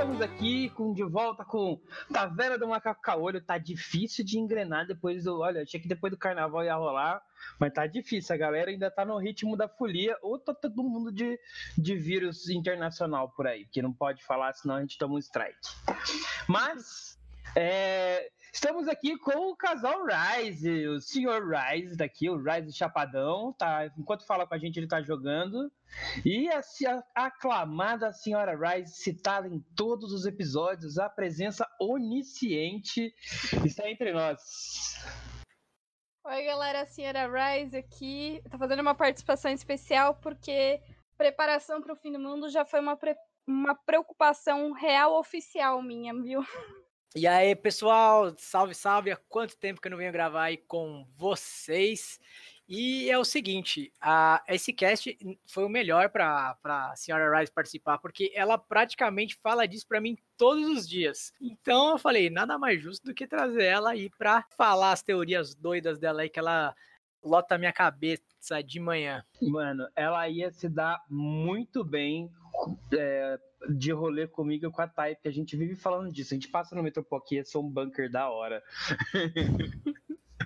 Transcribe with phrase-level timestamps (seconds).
[0.00, 1.78] Estamos aqui com, de volta com
[2.10, 3.38] Taverna do Macaco Caolho.
[3.38, 5.40] Tá difícil de engrenar depois do.
[5.40, 7.22] Olha, achei que depois do carnaval ia rolar,
[7.58, 8.34] mas tá difícil.
[8.34, 11.38] A galera ainda tá no ritmo da folia, ou tá todo mundo de,
[11.76, 15.68] de vírus internacional por aí, que não pode falar, senão a gente toma um strike.
[16.48, 17.18] Mas.
[17.54, 23.86] é, Estamos aqui com o casal Rise, o senhor Rise daqui, o Rise Chapadão, tá?
[23.96, 25.70] Enquanto fala com a gente, ele tá jogando.
[26.24, 26.60] E a,
[27.14, 33.14] a aclamada senhora Rise, citada em todos os episódios, a presença onisciente
[33.64, 34.40] está entre nós.
[36.24, 38.42] Oi, galera, a senhora Rise aqui.
[38.50, 40.80] Tô fazendo uma participação especial porque
[41.16, 46.12] preparação para o fim do mundo já foi uma, pre- uma preocupação real oficial minha,
[46.14, 46.44] viu?
[47.12, 49.10] E aí, pessoal, salve, salve!
[49.10, 52.20] Há quanto tempo que eu não venho gravar aí com vocês?
[52.68, 57.98] E é o seguinte, a, esse cast foi o melhor para a senhora Rice participar,
[57.98, 61.32] porque ela praticamente fala disso para mim todos os dias.
[61.40, 65.52] Então eu falei, nada mais justo do que trazer ela aí para falar as teorias
[65.52, 66.72] doidas dela aí, que ela
[67.24, 69.24] lota a minha cabeça de manhã.
[69.42, 72.30] Mano, ela ia se dar muito bem
[72.92, 73.36] é,
[73.68, 76.34] de rolê comigo com a porque a gente vive falando disso.
[76.34, 78.62] A gente passa no metrô aqui, ia ser um bunker da hora.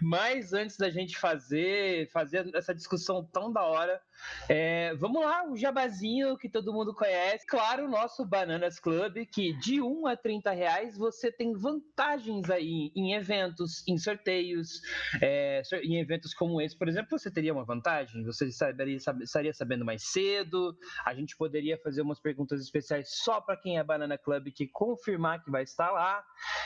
[0.05, 4.01] Mas antes da gente fazer, fazer essa discussão tão da hora,
[4.49, 7.47] é, vamos lá, o jabazinho que todo mundo conhece.
[7.47, 12.93] Claro, o nosso Bananas Club, que de 1 a 30 reais você tem vantagens aí
[12.95, 14.81] em eventos, em sorteios.
[15.23, 18.25] é, em eventos como esse, por exemplo, você teria uma vantagem?
[18.25, 20.77] Você saberia, sab- estaria sabendo mais cedo?
[21.05, 25.43] A gente poderia fazer umas perguntas especiais só para quem é Banana Club que confirmar
[25.43, 26.23] que vai estar lá.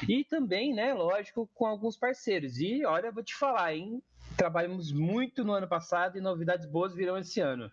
[0.08, 2.58] E também, né, lógico, com alguns parceiros.
[2.58, 4.02] E olha, vou te falar, hein?
[4.36, 7.70] Trabalhamos muito no ano passado e novidades boas virão esse ano.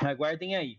[0.00, 0.78] Aguardem aí.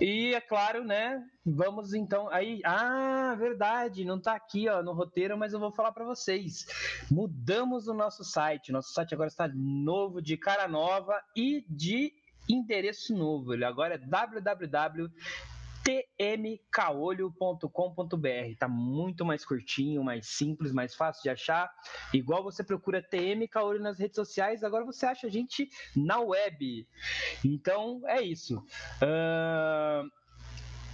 [0.00, 1.22] E é claro, né?
[1.44, 2.60] Vamos então aí.
[2.64, 6.66] Ah, verdade, não tá aqui, ó, no roteiro, mas eu vou falar para vocês.
[7.10, 8.72] Mudamos o nosso site.
[8.72, 12.12] Nosso site agora está novo, de cara nova e de
[12.48, 13.54] endereço novo.
[13.54, 15.10] Ele agora é www
[15.84, 18.56] tmcaolho.com.br.
[18.58, 21.70] Tá muito mais curtinho, mais simples, mais fácil de achar.
[22.12, 26.86] Igual você procura TM Caolho nas redes sociais, agora você acha a gente na web.
[27.44, 28.62] Então é isso.
[29.02, 30.08] Ahn,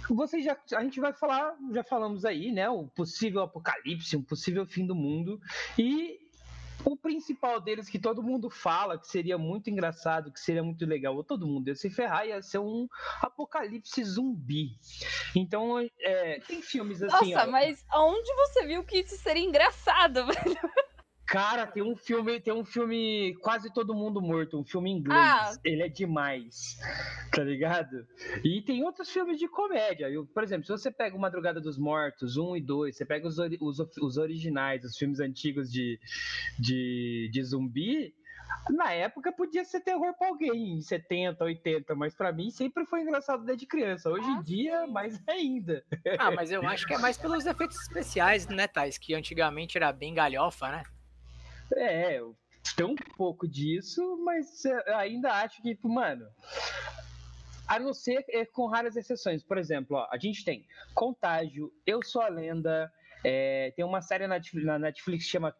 [0.09, 2.69] Você já, a gente vai falar, já falamos aí, né?
[2.69, 5.39] O possível apocalipse, um possível fim do mundo.
[5.77, 6.17] E
[6.87, 11.15] o principal deles que todo mundo fala que seria muito engraçado, que seria muito legal,
[11.15, 12.87] ou todo mundo ia se ferrar, ia ser um
[13.21, 14.71] apocalipse zumbi.
[15.35, 17.33] Então, é, tem filmes assim.
[17.33, 20.59] Nossa, ó, mas aonde você viu que isso seria engraçado, velho?
[21.27, 25.19] Cara, tem um filme, tem um filme quase todo mundo morto, um filme inglês.
[25.21, 25.53] Ah.
[25.63, 26.77] Ele é demais,
[27.33, 28.07] tá ligado?
[28.45, 30.09] E tem outros filmes de comédia.
[30.09, 33.27] Eu, por exemplo, se você pega o Madrugada dos Mortos, 1 e 2, você pega
[33.27, 35.99] os, ori- os, os originais, os filmes antigos de,
[36.57, 38.13] de, de zumbi,
[38.69, 43.01] na época podia ser terror pra alguém, em 70, 80, mas pra mim sempre foi
[43.01, 44.09] engraçado desde criança.
[44.09, 44.91] Hoje em Ah, dia, sim.
[44.93, 45.83] mais ainda.
[46.17, 48.97] Ah, mas eu acho que é mais pelos efeitos especiais, né, Thais?
[48.97, 50.83] Que antigamente era bem galhofa, né?
[51.75, 52.21] É,
[52.75, 54.63] tem um pouco disso, mas
[54.95, 56.25] ainda acho que, tipo, mano.
[57.67, 59.43] A não ser é, com raras exceções.
[59.43, 62.89] Por exemplo, ó, a gente tem Contágio, Eu Sou a Lenda,
[63.23, 65.53] é, tem uma série na Netflix, na Netflix que chama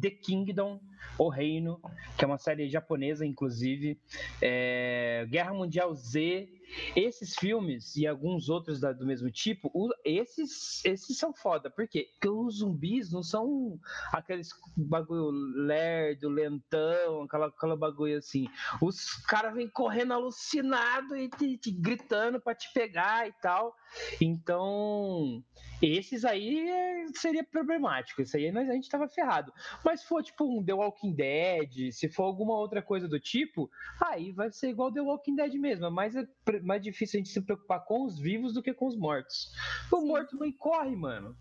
[0.00, 0.80] The Kingdom,
[1.16, 1.80] O Reino,
[2.18, 3.98] que é uma série japonesa, inclusive.
[4.42, 6.48] É, Guerra Mundial Z.
[6.94, 11.70] Esses filmes e alguns outros da- do mesmo tipo, o- esses, esses são foda.
[11.70, 12.08] Por quê?
[12.12, 13.78] Porque os zumbis não são
[14.12, 18.46] aqueles bagulho lerdo, lentão, aquela, aquela bagulho assim.
[18.80, 23.74] Os caras vêm correndo alucinado e te, te gritando pra te pegar e tal.
[24.20, 25.42] Então,
[25.80, 26.66] esses aí
[27.14, 28.22] seria problemático.
[28.22, 29.52] Isso aí nós- a gente tava ferrado.
[29.84, 33.70] Mas se for tipo um The Walking Dead, se for alguma outra coisa do tipo,
[34.00, 35.90] aí vai ser igual The Walking Dead mesmo.
[35.90, 36.26] Mais, é
[36.62, 39.52] mais difícil a gente se preocupar com os vivos do que com os mortos.
[39.90, 40.06] O Sim.
[40.06, 41.36] morto não corre, mano.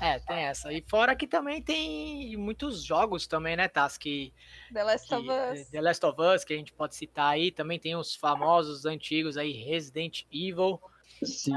[0.00, 0.72] É, tem essa.
[0.72, 3.96] E fora que também tem muitos jogos também, né, Tas?
[3.96, 4.32] Que,
[4.72, 5.68] The Last que of Us.
[5.68, 7.52] The Last of Us, que a gente pode citar aí.
[7.52, 10.80] Também tem os famosos antigos aí, Resident Evil,
[11.22, 11.52] Sim.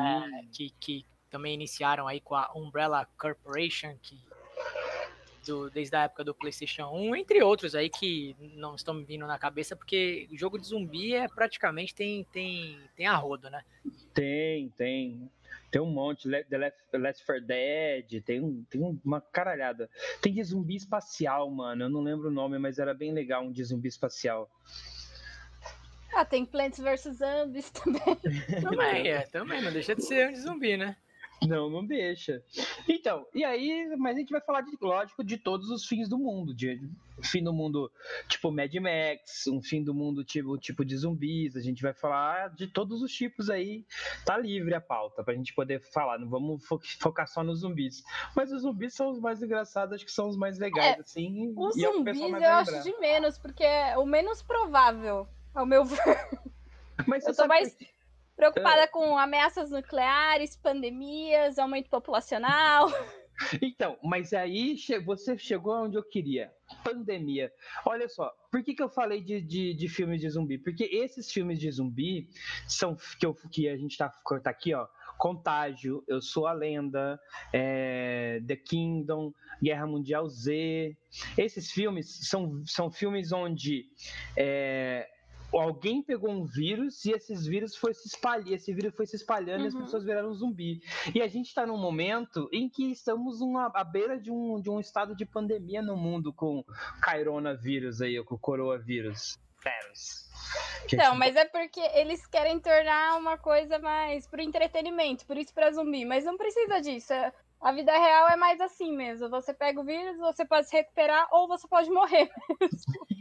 [0.51, 4.15] que, que também iniciaram aí com a Umbrella Corporation, que
[5.45, 9.25] do- desde a época do PlayStation 1, entre outros aí que não estão me vindo
[9.27, 13.63] na cabeça, porque jogo de zumbi é praticamente tem, tem, tem a rodo, né?
[14.13, 15.30] Tem, tem.
[15.71, 19.89] Tem um monte, The Left, The Left 4 Dead, tem, um, tem uma caralhada.
[20.21, 21.83] Tem de zumbi espacial, mano.
[21.83, 24.50] Eu não lembro o nome, mas era bem legal um de zumbi espacial.
[26.13, 28.15] Ah, tem Plants vs Zombies também.
[28.62, 29.62] também, é, também.
[29.62, 30.95] Não deixa de ser um de zumbi, né?
[31.47, 32.44] Não, não deixa.
[32.88, 36.18] Então, e aí, mas a gente vai falar, de, lógico, de todos os fins do
[36.18, 36.53] mundo.
[36.53, 36.80] De
[37.24, 37.92] fim do mundo
[38.27, 41.56] tipo Mad Max, um fim do mundo tipo, tipo de zumbis.
[41.56, 43.86] A gente vai falar de todos os tipos aí.
[44.25, 46.19] Tá livre a pauta pra gente poder falar.
[46.19, 48.03] Não vamos fo focar só nos zumbis.
[48.36, 51.53] Mas os zumbis são os mais engraçados, acho que são os mais legais, é, assim.
[51.56, 56.30] Os é zumbis eu acho de menos, porque é o menos provável, ao meu ver.
[57.07, 57.74] Mas eu tô mais.
[57.74, 57.94] Que
[58.35, 58.87] Preocupada é.
[58.87, 62.89] com ameaças nucleares, pandemias, aumento populacional.
[63.61, 66.51] Então, mas aí você chegou onde eu queria.
[66.83, 67.51] Pandemia.
[67.85, 70.57] Olha só, por que, que eu falei de, de, de filmes de zumbi?
[70.57, 72.29] Porque esses filmes de zumbi
[72.67, 74.09] são que, eu, que a gente tá,
[74.41, 74.87] tá aqui, ó.
[75.17, 77.19] Contágio, Eu Sou a Lenda,
[77.53, 80.95] é, The Kingdom, Guerra Mundial Z.
[81.37, 83.85] Esses filmes são, são filmes onde
[84.37, 85.07] é,
[85.60, 89.60] alguém pegou um vírus e esses vírus foi se espalhar, esse vírus foi se espalhando
[89.60, 89.66] uhum.
[89.66, 89.81] e as uhum.
[89.81, 90.81] pessoas viraram zumbi.
[91.13, 94.69] E a gente está num momento em que estamos uma, à beira de um, de
[94.69, 96.63] um estado de pandemia no mundo com
[97.04, 99.38] coronavírus aí, com o coronavírus.
[100.92, 105.72] Então, mas é porque eles querem tornar uma coisa mais pro entretenimento, por isso para
[105.72, 107.13] zumbi, mas não precisa disso.
[107.60, 109.28] A vida real é mais assim mesmo.
[109.30, 112.30] Você pega o vírus, você pode se recuperar ou você pode morrer
[112.62, 113.14] mesmo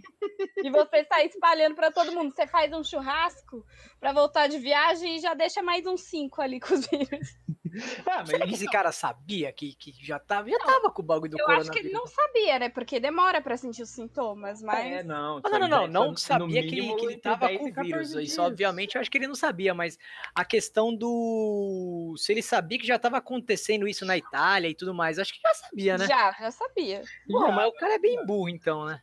[0.56, 2.34] e você sai espalhando para todo mundo.
[2.34, 3.64] Você faz um churrasco
[4.00, 7.44] para voltar de viagem e já deixa mais uns cinco ali com os vírus.
[8.06, 11.04] Ah, mas Será que esse cara sabia que, que já tava, já tava com o
[11.04, 11.68] bagulho do eu coronavírus?
[11.68, 12.68] Eu acho que ele não sabia, né?
[12.68, 14.84] Porque demora para sentir os sintomas, mas...
[14.84, 15.40] É, não.
[15.40, 18.14] Não, não, não, não, sabia que ele, que ele tava com o vírus.
[18.14, 19.98] Isso, obviamente, eu acho que ele não sabia, mas
[20.34, 22.14] a questão do...
[22.16, 25.40] Se ele sabia que já tava acontecendo isso na Itália e tudo mais, acho que
[25.40, 26.06] já sabia, né?
[26.06, 27.02] Já, já sabia.
[27.26, 29.02] Bom, mas o cara é bem burro, então, né?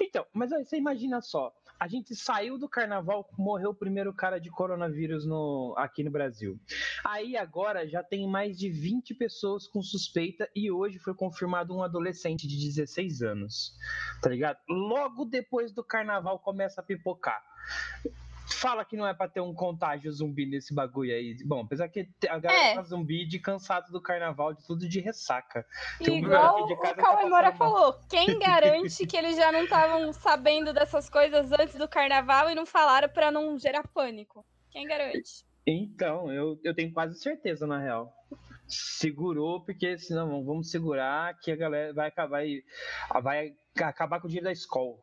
[0.00, 4.38] Então, mas aí, você imagina só, a gente saiu do carnaval, morreu o primeiro cara
[4.38, 6.58] de coronavírus no, aqui no Brasil.
[7.04, 11.82] Aí agora já tem mais de 20 pessoas com suspeita e hoje foi confirmado um
[11.82, 13.74] adolescente de 16 anos.
[14.22, 14.58] Tá ligado?
[14.68, 17.42] Logo depois do carnaval começa a pipocar
[18.54, 21.36] fala que não é pra ter um contágio zumbi nesse bagulho aí.
[21.44, 22.74] Bom, apesar que a galera é.
[22.74, 25.66] tá zumbi de cansado do carnaval, de tudo de ressaca.
[25.98, 30.12] Tem Igual um o Cauê tá Moura falou, quem garante que eles já não estavam
[30.12, 34.44] sabendo dessas coisas antes do carnaval e não falaram para não gerar pânico?
[34.70, 35.44] Quem garante?
[35.66, 38.12] Então, eu, eu tenho quase certeza, na real
[38.68, 42.42] segurou, porque senão vamos segurar que a galera vai acabar,
[43.22, 44.96] vai acabar com o dinheiro da escola.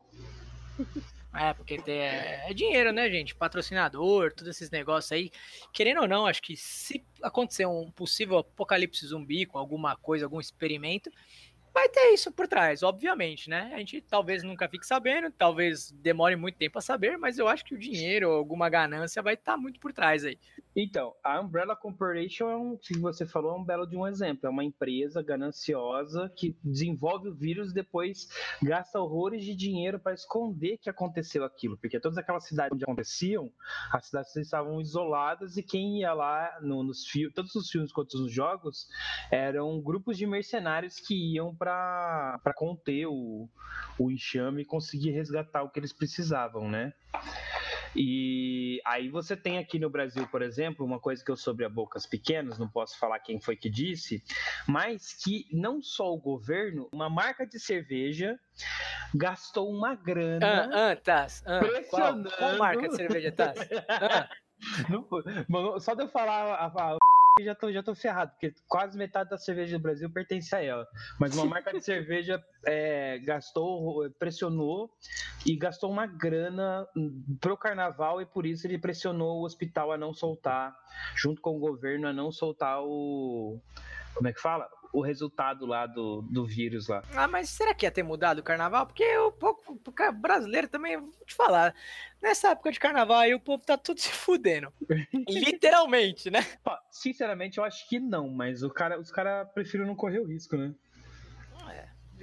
[1.35, 3.33] É, porque é, é, dinheiro, né, gente?
[3.33, 5.31] Patrocinador, todos esses negócios aí.
[5.73, 10.39] Querendo ou não, acho que se acontecer um possível apocalipse zumbi com alguma coisa, algum
[10.39, 11.09] experimento,
[11.73, 13.71] vai ter isso por trás, obviamente, né?
[13.73, 17.65] A gente talvez nunca fique sabendo, talvez demore muito tempo a saber, mas eu acho
[17.65, 20.37] que o dinheiro ou alguma ganância vai estar tá muito por trás aí.
[20.75, 24.47] Então, a Umbrella Corporation é um, que você falou, é um belo de um exemplo.
[24.47, 28.27] É uma empresa gananciosa que desenvolve o vírus e depois
[28.61, 33.51] gasta horrores de dinheiro para esconder que aconteceu aquilo, porque todas aquelas cidades onde aconteciam,
[33.91, 38.13] as cidades estavam isoladas e quem ia lá no, nos filmes, todos os filmes quanto
[38.15, 38.87] os jogos,
[39.31, 43.47] eram grupos de mercenários que iam para conter o,
[43.97, 46.93] o enxame e conseguir resgatar o que eles precisavam, né?
[47.95, 51.69] E aí você tem aqui no Brasil, por exemplo, uma coisa que eu soube a
[51.69, 54.21] bocas pequenas, não posso falar quem foi que disse,
[54.67, 58.37] mas que não só o governo, uma marca de cerveja
[59.13, 60.69] gastou uma grana.
[60.73, 61.43] Ah, ah Taz.
[61.45, 62.29] Ah, pressionando...
[62.29, 63.59] qual, qual marca de cerveja, Taz?
[63.89, 64.29] Ah.
[65.49, 66.97] Não, só de eu falar a, a
[67.41, 70.87] já tô, já tô ferrado, porque quase metade da cerveja do Brasil pertence a ela.
[71.19, 74.91] Mas uma marca de cerveja é, gastou, pressionou
[75.43, 76.87] e gastou uma grana
[77.41, 80.75] pro carnaval e por isso ele pressionou o hospital a não soltar,
[81.15, 83.59] junto com o governo, a não soltar o.
[84.13, 84.69] Como é que fala?
[84.93, 87.03] O resultado lá do, do vírus lá.
[87.15, 88.85] Ah, mas será que ia ter mudado o carnaval?
[88.85, 89.81] Porque o povo
[90.21, 91.73] brasileiro também, vou te falar,
[92.21, 94.71] nessa época de carnaval aí o povo tá tudo se fudendo.
[95.27, 96.45] Literalmente, né?
[96.91, 100.55] Sinceramente, eu acho que não, mas o cara, os caras preferiram não correr o risco,
[100.55, 100.73] né?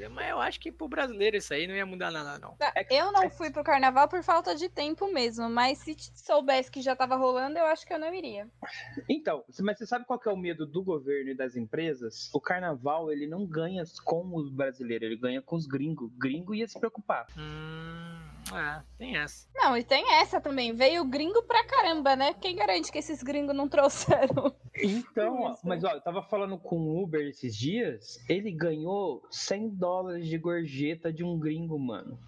[0.08, 2.56] Mas eu acho que pro brasileiro isso aí não ia mudar nada, não.
[2.74, 6.82] É eu não fui pro carnaval por falta de tempo mesmo, mas se soubesse que
[6.82, 8.48] já tava rolando, eu acho que eu não iria.
[9.08, 12.30] Então, mas você sabe qual é o medo do governo e das empresas?
[12.32, 16.10] O carnaval, ele não ganha com os brasileiros, ele ganha com os gringos.
[16.18, 17.26] Gringo ia se preocupar.
[17.36, 19.48] Hum, é, tem essa.
[19.54, 20.72] Não, e tem essa também.
[20.72, 22.34] Veio gringo pra caramba, né?
[22.34, 27.02] Quem garante que esses gringos não trouxeram Então, mas ó, eu tava falando com o
[27.02, 32.18] Uber esses dias, ele ganhou 100 dólares de gorjeta de um gringo, mano.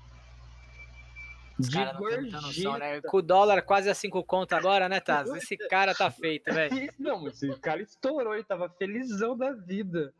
[1.62, 1.98] Os de cara
[2.30, 3.00] noção, né?
[3.02, 5.30] Com o dólar quase a 5 conto agora, né, Taz?
[5.30, 6.92] Esse cara tá feito, velho.
[6.98, 10.12] Não, esse cara estourou, ele tava felizão da vida.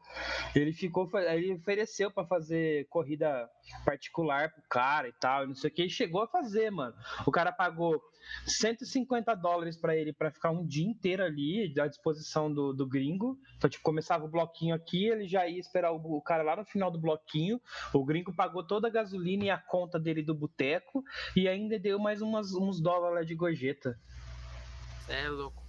[0.54, 3.49] Ele ficou, ele ofereceu para fazer corrida
[3.84, 6.94] particular pro cara e tal, não sei o que, e chegou a fazer, mano.
[7.26, 8.02] O cara pagou
[8.46, 13.38] 150 dólares para ele para ficar um dia inteiro ali à disposição do, do gringo.
[13.56, 16.64] Então, tipo, começava o bloquinho aqui, ele já ia esperar o, o cara lá no
[16.64, 17.60] final do bloquinho.
[17.92, 21.04] O gringo pagou toda a gasolina e a conta dele do boteco
[21.36, 23.98] e ainda deu mais umas, uns dólares de gorjeta.
[25.08, 25.62] É louco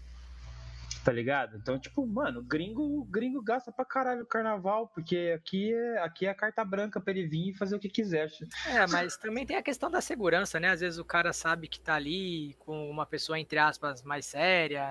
[1.03, 1.57] tá ligado?
[1.57, 6.29] Então, tipo, mano, gringo, gringo gasta pra caralho o carnaval, porque aqui é, aqui é
[6.29, 8.29] a carta branca pra ele vir e fazer o que quiser.
[8.67, 10.69] É, mas também tem a questão da segurança, né?
[10.69, 14.87] Às vezes o cara sabe que tá ali com uma pessoa, entre aspas, mais séria,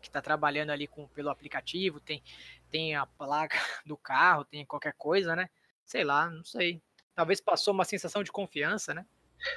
[0.00, 2.22] que tá trabalhando ali com, pelo aplicativo, tem,
[2.70, 5.48] tem a placa do carro, tem qualquer coisa, né?
[5.84, 6.82] Sei lá, não sei.
[7.14, 9.06] Talvez passou uma sensação de confiança, né?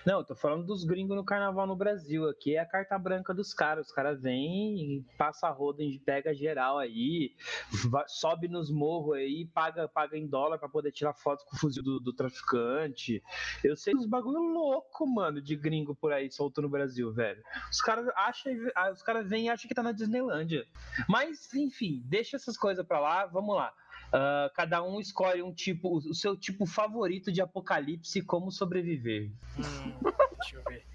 [0.05, 2.27] Não, eu tô falando dos gringos no carnaval no Brasil.
[2.29, 3.87] Aqui é a carta branca dos caras.
[3.87, 7.33] Os caras vêm, passa a roda, pega geral aí,
[8.07, 11.83] sobe nos morros aí, paga, paga em dólar para poder tirar fotos com o fuzil
[11.83, 13.21] do, do, traficante.
[13.63, 17.41] Eu sei uns bagulho louco, mano, de gringo por aí solto no Brasil, velho.
[17.71, 18.53] Os caras acham,
[18.91, 20.65] os caras vêm e acham que tá na Disneylândia.
[21.07, 23.73] Mas, enfim, deixa essas coisas pra lá, vamos lá.
[24.15, 29.29] Uh, cada um escolhe um tipo, o seu tipo favorito de apocalipse como sobreviver.
[29.57, 30.85] Hum, deixa eu ver.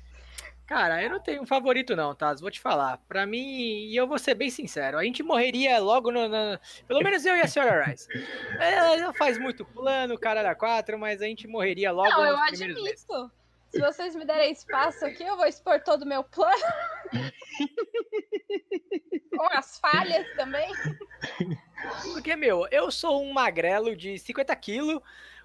[0.67, 2.33] Cara, eu não tenho um favorito não, tá?
[2.35, 2.97] Vou te falar.
[3.09, 6.29] Pra mim, e eu vou ser bem sincero, a gente morreria logo no...
[6.29, 8.09] no pelo menos eu e a senhora Rice.
[8.59, 12.81] Ela faz muito plano, cara da quatro, mas a gente morreria logo não, nos primeiros
[12.81, 13.33] admito.
[13.71, 16.63] Se vocês me derem espaço aqui, eu vou expor todo o meu plano.
[19.31, 20.71] Com as falhas também.
[22.13, 25.01] Porque, meu, eu sou um magrelo de 50 quilos,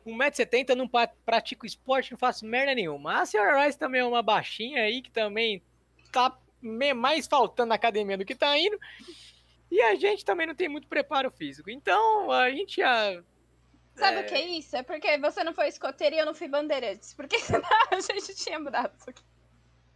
[0.06, 0.90] 1,70m, não
[1.24, 3.22] pratico esporte, não faço merda nenhuma.
[3.22, 5.62] A senhora Rice também é uma baixinha aí, que também
[6.12, 6.36] tá
[6.96, 8.80] mais faltando na academia do que tá indo.
[9.70, 11.70] E a gente também não tem muito preparo físico.
[11.70, 13.22] Então, a gente já
[13.96, 14.22] Sabe é...
[14.22, 14.76] o que é isso?
[14.76, 17.14] É porque você não foi escoteiro e eu não fui bandeirantes.
[17.14, 19.24] Porque senão a gente tinha mudado isso aqui.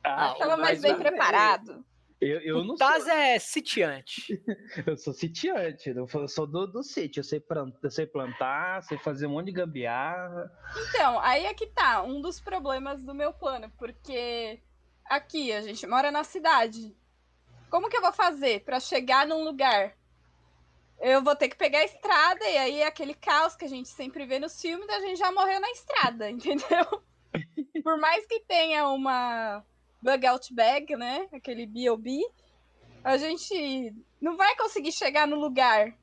[0.04, 1.86] Ah, Tava mais bem preparado.
[2.22, 3.14] Eu, eu não Taz sou...
[3.14, 4.42] é sitiante.
[4.86, 7.20] eu sou sitiante, eu sou do, do sítio.
[7.20, 10.52] Eu sei, plantar, eu sei plantar, sei fazer um monte de gambiarra.
[10.90, 14.60] Então, aí é que tá um dos problemas do meu plano, porque
[15.06, 16.96] aqui a gente mora na cidade.
[17.70, 19.96] Como que eu vou fazer para chegar num lugar
[21.00, 23.90] eu vou ter que pegar a estrada, e aí é aquele caos que a gente
[23.90, 27.04] sempre vê nos filmes, a gente já morreu na estrada, entendeu?
[27.84, 29.64] Por mais que tenha uma
[30.02, 31.28] bug out bag, né?
[31.34, 32.20] Aquele B.O.B.,
[33.04, 35.94] a gente não vai conseguir chegar no lugar.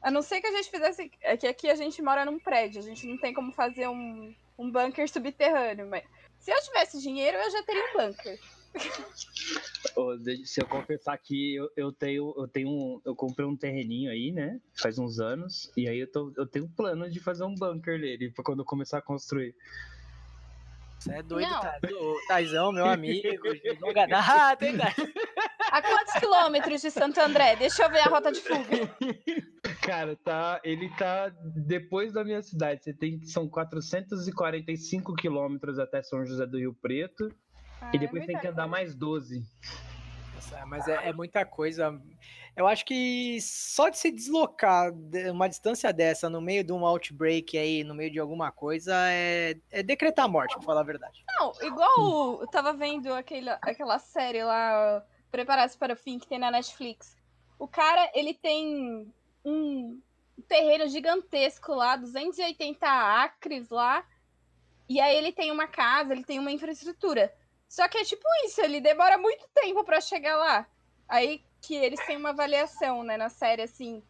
[0.00, 1.10] A não ser que a gente fizesse.
[1.20, 4.34] É que aqui a gente mora num prédio, a gente não tem como fazer um,
[4.56, 5.86] um bunker subterrâneo.
[5.88, 6.04] Mas
[6.38, 8.38] se eu tivesse dinheiro, eu já teria um bunker
[10.44, 14.32] se eu confessar que eu, eu, tenho, eu tenho um, eu comprei um terreninho aí,
[14.32, 14.60] né?
[14.74, 15.70] Faz uns anos.
[15.76, 18.60] E aí eu, tô, eu tenho um plano de fazer um bunker nele pra quando
[18.60, 19.54] eu começar a construir.
[20.98, 21.78] Você é doido, tá?
[22.26, 23.28] Taizão, meu amigo.
[24.12, 24.76] ah, tem
[25.70, 27.54] A quantos quilômetros de Santo André?
[27.56, 28.96] Deixa eu ver a rota de fuga.
[29.82, 32.82] Cara, tá, ele tá depois da minha cidade.
[32.82, 37.28] Você tem são 445 quilômetros até São José do Rio Preto.
[37.80, 39.44] Ah, e depois é tem que andar mais 12.
[40.34, 42.00] Nossa, mas é, é, muita coisa.
[42.56, 44.92] Eu acho que só de se deslocar
[45.30, 49.56] uma distância dessa no meio de um outbreak aí, no meio de alguma coisa, é,
[49.70, 51.22] é decretar a morte, pra falar a verdade.
[51.38, 56.38] Não, igual eu tava vendo aquele, aquela série lá, Preparados para o Fim, que tem
[56.38, 57.16] na Netflix.
[57.58, 59.12] O cara, ele tem
[59.44, 60.00] um
[60.48, 64.04] terreno gigantesco lá, 280 acres lá,
[64.88, 67.32] e aí ele tem uma casa, ele tem uma infraestrutura.
[67.68, 70.66] Só que é tipo isso, ele demora muito tempo para chegar lá.
[71.08, 74.02] Aí que eles têm uma avaliação, né, na série, assim,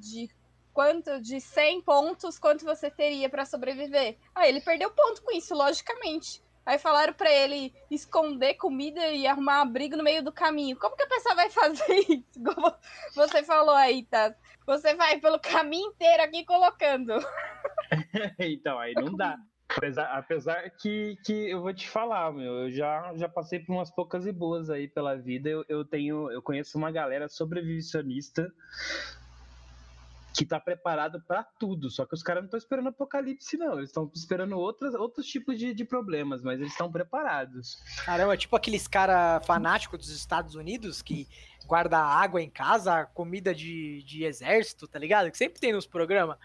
[0.00, 0.30] de
[0.72, 4.16] quanto, de 100 pontos, quanto você teria para sobreviver.
[4.34, 6.42] Aí ele perdeu ponto com isso, logicamente.
[6.64, 10.76] Aí falaram para ele esconder comida e arrumar abrigo no meio do caminho.
[10.76, 12.42] Como que a pessoa vai fazer isso?
[12.44, 12.74] Como
[13.14, 14.34] você falou aí, tá?
[14.66, 17.14] Você vai pelo caminho inteiro aqui colocando.
[18.38, 19.38] então, aí não dá.
[19.76, 23.90] Apesar, apesar que, que eu vou te falar, meu, eu já, já passei por umas
[23.90, 25.48] poucas e boas aí pela vida.
[25.48, 28.50] Eu, eu tenho, eu conheço uma galera sobrevivicionista
[30.38, 31.90] que tá preparado para tudo.
[31.90, 33.76] Só que os caras não estão esperando apocalipse, não.
[33.78, 37.82] Eles estão esperando outras, outros tipos de, de problemas, mas eles estão preparados.
[38.04, 41.28] Caramba, tipo aqueles cara fanáticos dos Estados Unidos que
[41.66, 45.30] guarda água em casa, comida de, de exército, tá ligado?
[45.30, 46.38] Que sempre tem nos programas.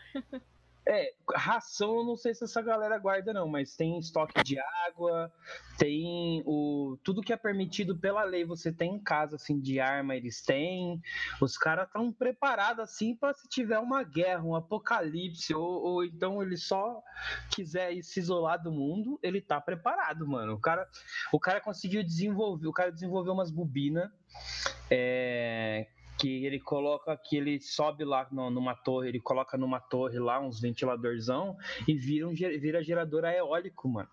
[0.86, 5.32] É, ração eu não sei se essa galera guarda não, mas tem estoque de água,
[5.78, 10.16] tem o tudo que é permitido pela lei, você tem em casa assim de arma,
[10.16, 11.02] eles têm.
[11.42, 16.44] Os caras estão preparados assim para se tiver uma guerra, um apocalipse ou, ou, então
[16.44, 17.02] ele só
[17.50, 20.54] quiser se isolar do mundo, ele tá preparado, mano.
[20.54, 20.88] O cara,
[21.32, 24.12] o cara conseguiu desenvolver, o cara desenvolveu umas bobinas
[24.90, 25.88] é,
[26.24, 30.40] que ele coloca que ele sobe lá no, numa torre, ele coloca numa torre lá
[30.40, 34.10] uns ventiladorzão e vira, um, vira gerador eólico, mano.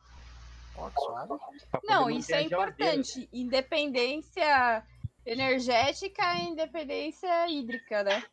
[1.84, 3.28] Não, isso é importante.
[3.32, 4.84] Independência
[5.24, 8.24] energética e independência hídrica, né?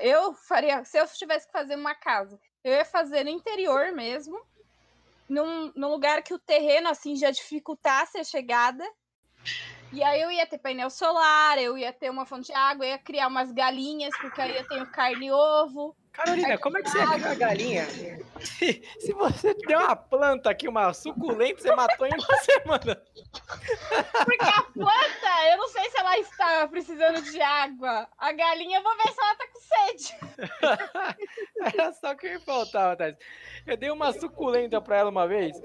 [0.00, 4.40] Eu faria, se eu tivesse que fazer uma casa, eu ia fazer no interior mesmo,
[5.28, 8.84] num, num lugar que o terreno assim já dificultasse a chegada
[9.92, 12.90] e aí eu ia ter painel solar, eu ia ter uma fonte de água, eu
[12.90, 15.96] ia criar umas galinhas, porque aí eu tenho carne e ovo.
[16.12, 17.86] Carolina, como é que você ia criar galinha?
[18.40, 23.02] Se, se você der uma planta aqui, uma suculenta, você matou em uma semana.
[24.24, 28.08] Porque a planta, eu não sei se ela está precisando de água.
[28.18, 30.16] A galinha, eu vou ver se ela tá com sede.
[31.60, 33.16] Era só que me faltava, Thais.
[33.64, 35.56] Eu dei uma suculenta pra ela uma vez.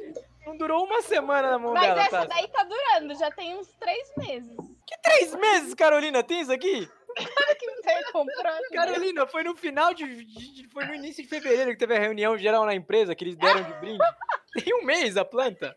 [0.46, 1.96] Não durou uma semana na mão Mas dela.
[1.96, 4.56] Mas essa daí tá durando, já tem uns três meses.
[4.86, 6.24] Que três meses, Carolina?
[6.24, 6.90] Tem isso aqui?
[7.16, 8.54] Claro que você comprou.
[8.74, 12.38] Carolina, foi no final de, de, Foi no início de fevereiro que teve a reunião
[12.38, 14.04] geral na empresa que eles deram de brinde.
[14.54, 15.76] Tem um mês a planta.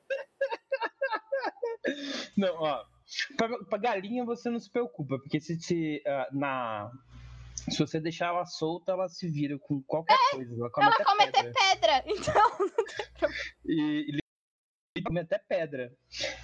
[2.37, 2.85] Não, ó.
[3.37, 6.90] Pra, pra galinha você não se preocupa, porque se, se uh, na.
[7.70, 10.54] Se você deixar ela solta, ela se vira com qualquer é, coisa.
[10.54, 11.40] Ela come, ela até, come pedra.
[11.40, 12.04] até pedra.
[12.06, 13.30] Então.
[13.64, 14.25] e, e
[15.06, 15.92] come até pedra.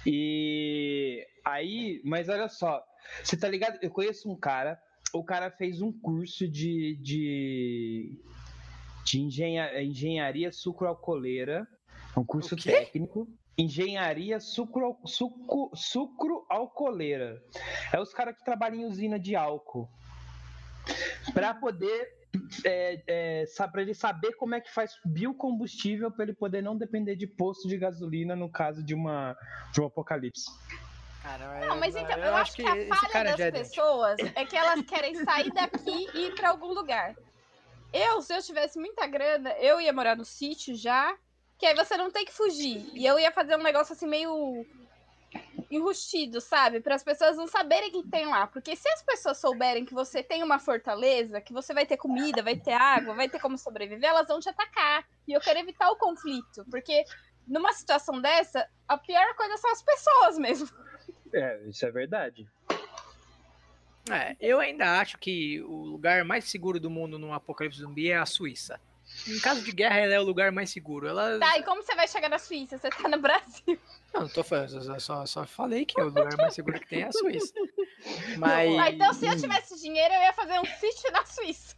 [0.05, 2.83] E aí, mas olha só,
[3.23, 3.77] você tá ligado?
[3.81, 4.79] Eu conheço um cara,
[5.13, 8.19] o cara fez um curso de, de,
[9.05, 11.67] de engenha, engenharia sucroalcooleira,
[12.17, 13.27] um curso técnico.
[13.55, 17.39] Engenharia sucro, sucro, sucro alcooleira.
[17.93, 19.87] É os caras que trabalham em usina de álcool.
[21.35, 22.22] Para poder
[22.63, 27.15] é, é, para ele saber como é que faz biocombustível para ele poder não depender
[27.15, 29.35] de posto de gasolina no caso de uma
[29.71, 30.49] de um apocalipse.
[31.21, 34.45] Cara, não, mas então, eu, eu acho que, que a falha das é pessoas é
[34.45, 37.15] que elas querem sair daqui e ir para algum lugar.
[37.93, 41.15] Eu, se eu tivesse muita grana, eu ia morar no sítio já,
[41.57, 42.89] que aí você não tem que fugir.
[42.93, 44.65] E eu ia fazer um negócio assim meio
[45.75, 46.79] enrustido, sabe?
[46.79, 48.47] Para as pessoas não saberem que tem lá.
[48.47, 52.41] Porque se as pessoas souberem que você tem uma fortaleza, que você vai ter comida,
[52.41, 55.07] vai ter água, vai ter como sobreviver, elas vão te atacar.
[55.27, 56.65] E eu quero evitar o conflito.
[56.69, 57.03] Porque
[57.47, 60.69] numa situação dessa, a pior coisa são as pessoas mesmo.
[61.33, 62.47] É, isso é verdade.
[64.11, 68.17] É, eu ainda acho que o lugar mais seguro do mundo num apocalipse zumbi é
[68.17, 68.79] a Suíça.
[69.27, 71.07] Em caso de guerra, ela é o lugar mais seguro.
[71.07, 71.39] Ela...
[71.39, 72.77] Tá, e como você vai chegar na Suíça?
[72.77, 73.79] Você tá no Brasil.
[74.13, 77.07] Não, não tô falando, só, só falei que o lugar mais seguro que tem é
[77.07, 77.53] a Suíça.
[78.37, 78.77] Mas.
[78.77, 81.75] Ah, então, se eu tivesse dinheiro, eu ia fazer um sítio na Suíça.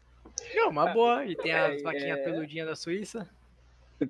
[0.53, 1.25] Não, uma boa.
[1.25, 2.23] E tem as é, vaquinhas é...
[2.23, 3.29] peludinhas da Suíça.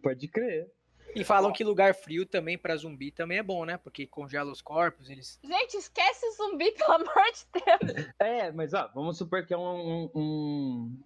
[0.02, 0.72] Pode crer.
[1.16, 3.78] E falam que lugar frio também para zumbi também é bom, né?
[3.78, 5.40] Porque congela os corpos, eles.
[5.42, 8.08] Gente, esquece zumbi, pelo amor de Deus.
[8.20, 11.00] É, mas ó, vamos supor que é um, um,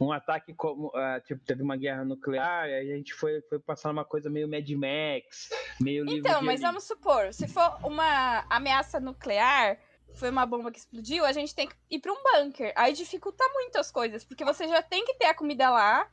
[0.00, 3.90] um ataque como uh, tipo teve uma guerra nuclear e a gente foi, foi passar
[3.90, 5.50] uma coisa meio Mad Max
[5.80, 9.78] meio então mas vamos supor se for uma ameaça nuclear
[10.14, 12.72] foi uma bomba que explodiu a gente tem que ir para um bunker.
[12.76, 16.08] Aí dificulta muito as coisas porque você já tem que ter a comida lá.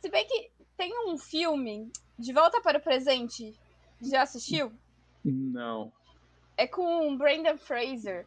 [0.00, 3.58] Se bem que tem um filme de volta para o presente
[4.00, 4.72] já assistiu?
[5.24, 5.92] Não.
[6.56, 8.26] É com Brendan Fraser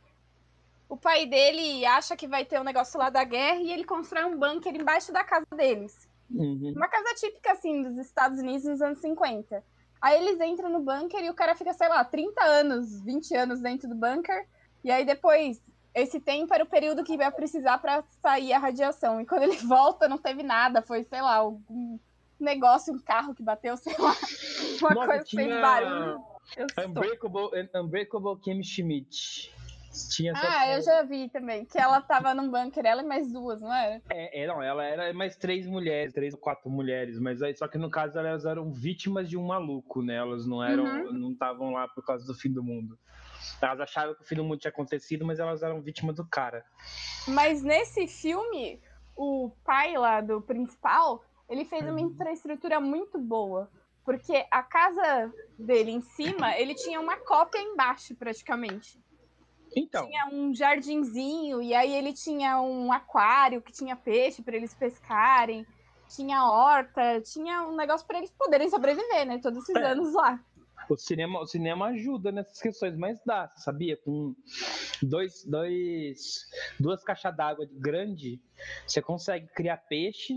[0.91, 4.25] o pai dele acha que vai ter um negócio lá da guerra e ele constrói
[4.25, 6.09] um bunker embaixo da casa deles.
[6.29, 6.73] Uhum.
[6.75, 9.63] Uma casa típica, assim, dos Estados Unidos nos anos 50.
[10.01, 13.61] Aí eles entram no bunker e o cara fica, sei lá, 30 anos, 20 anos
[13.61, 14.45] dentro do bunker.
[14.83, 15.63] E aí depois,
[15.95, 19.21] esse tempo era o período que vai precisar para sair a radiação.
[19.21, 20.81] E quando ele volta, não teve nada.
[20.81, 21.97] Foi, sei lá, um
[22.37, 24.13] negócio, um carro que bateu, sei lá.
[24.81, 26.21] Uma Nossa, coisa que fez barulho.
[26.85, 29.53] Unbreakable, Unbreakable Kim Schmidt.
[30.09, 31.65] Tinha ah, eu já vi também.
[31.65, 34.01] Que ela tava num bunker, ela e mais duas, não era?
[34.09, 37.67] É, é, não, ela era mais três mulheres, três ou quatro mulheres, mas aí, só
[37.67, 40.15] que no caso elas eram vítimas de um maluco, né?
[40.15, 41.13] Elas não eram, uhum.
[41.13, 42.97] não estavam lá por causa do fim do mundo.
[43.61, 46.63] Elas achavam que o fim do mundo tinha acontecido, mas elas eram vítimas do cara.
[47.27, 48.81] Mas nesse filme,
[49.15, 52.07] o pai lá do principal, ele fez uma Uhum.
[52.07, 53.69] infraestrutura muito boa.
[54.03, 58.99] Porque a casa dele em cima, ele tinha uma cópia embaixo, praticamente.
[59.75, 64.73] Então, Tinha um jardinzinho, e aí ele tinha um aquário que tinha peixe para eles
[64.73, 65.65] pescarem,
[66.13, 69.39] tinha horta, tinha um negócio para eles poderem sobreviver, né?
[69.41, 69.91] Todos esses É.
[69.91, 70.39] anos lá.
[70.89, 73.95] o cinema, o cinema ajuda nessas questões, mas dá, sabia?
[73.95, 74.35] Com
[75.01, 76.45] dois, dois,
[76.79, 78.41] duas caixas d'água grande,
[78.85, 80.33] você consegue criar peixe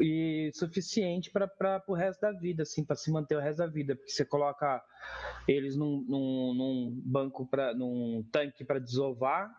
[0.00, 3.94] e suficiente para o resto da vida, assim, para se manter o resto da vida,
[3.94, 4.82] porque você coloca
[5.46, 9.50] eles num, num, num banco para num tanque para desovar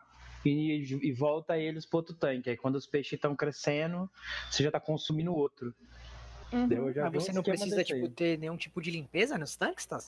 [0.45, 2.49] e, e volta eles para outro tanque.
[2.49, 4.09] Aí quando os peixes estão crescendo,
[4.49, 5.73] você já está consumindo outro.
[6.51, 6.67] Uhum.
[6.95, 9.99] Mas você não precisa, tipo, ter nenhum tipo de limpeza nos tanques, tá?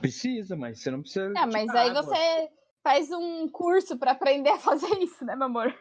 [0.00, 1.32] Precisa, mas você não precisa.
[1.36, 2.02] É, mas aí água.
[2.02, 2.50] você
[2.84, 5.74] faz um curso para aprender a fazer isso, né, meu amor?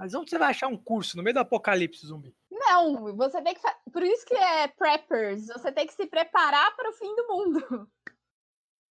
[0.00, 2.34] Mas onde você vai achar um curso no meio do apocalipse zumbi?
[2.50, 3.60] Não, você tem que.
[3.60, 5.48] fa- Por isso que é preppers.
[5.48, 7.90] Você tem que se preparar para o fim do mundo.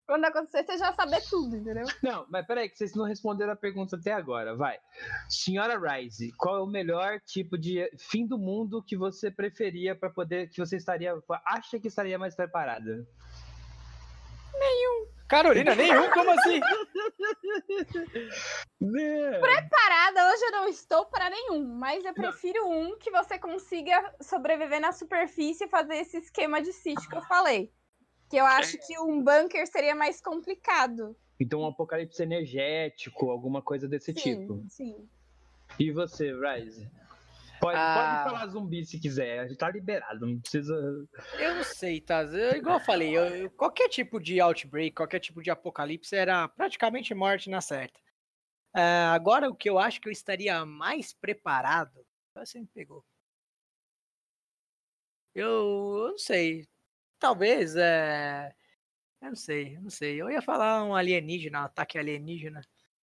[0.06, 1.86] Quando acontecer, você já saber tudo, entendeu?
[2.04, 4.54] Não, mas peraí, que vocês não responderam a pergunta até agora.
[4.54, 4.78] Vai.
[5.30, 10.10] Senhora Rise, qual é o melhor tipo de fim do mundo que você preferia para
[10.10, 10.50] poder.
[10.50, 11.13] que você estaria.
[11.46, 13.08] acha que estaria mais preparada?
[15.28, 16.60] Carolina, nenhum, como assim?
[18.80, 19.40] Né?
[19.40, 24.80] Preparada, hoje eu não estou para nenhum, mas eu prefiro um que você consiga sobreviver
[24.80, 27.72] na superfície e fazer esse esquema de sítio que eu falei.
[28.30, 31.16] Que eu acho que um bunker seria mais complicado.
[31.40, 34.63] Então, um apocalipse energético, alguma coisa desse tipo.
[34.70, 35.08] sim.
[35.80, 36.90] E você, Rise?
[37.60, 38.22] Pode, Ah.
[38.24, 40.74] pode falar zumbi se quiser, a gente tá liberado, não precisa.
[41.39, 42.22] Eu não sei, tá?
[42.24, 46.48] Eu, igual eu falei, eu- eu- qualquer tipo de outbreak, qualquer tipo de apocalipse era
[46.48, 48.00] praticamente morte na certa.
[48.74, 53.04] Ah, agora, o que eu acho que eu estaria mais preparado, você me pegou.
[55.34, 55.48] Eu,
[56.06, 56.67] eu não sei.
[57.20, 58.54] Talvez, é...
[59.22, 60.22] Eu não sei, eu não sei.
[60.22, 62.60] Eu ia falar um alienígena, um ataque alienígena.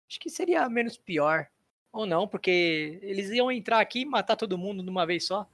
[0.10, 1.48] Acho que seria menos pior.
[1.94, 5.48] Ou não, porque eles iam entrar aqui e matar todo mundo de uma vez só.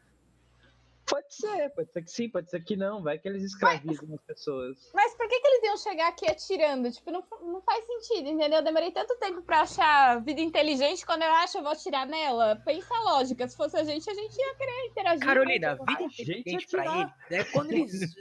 [1.09, 3.01] Pode ser, pode ser que sim, pode ser que não.
[3.01, 4.91] Vai que eles escravizam as pessoas.
[4.93, 6.91] Mas por que, que eles iam chegar aqui atirando?
[6.91, 8.59] Tipo, não, não faz sentido, entendeu?
[8.59, 12.61] Eu demorei tanto tempo pra achar vida inteligente, quando eu acho, eu vou atirar nela.
[12.65, 13.47] Pensa a lógica.
[13.47, 15.25] Se fosse a gente, a gente ia querer interagir.
[15.25, 18.15] Carolina, com vida a inteligente pra eles é quando eles.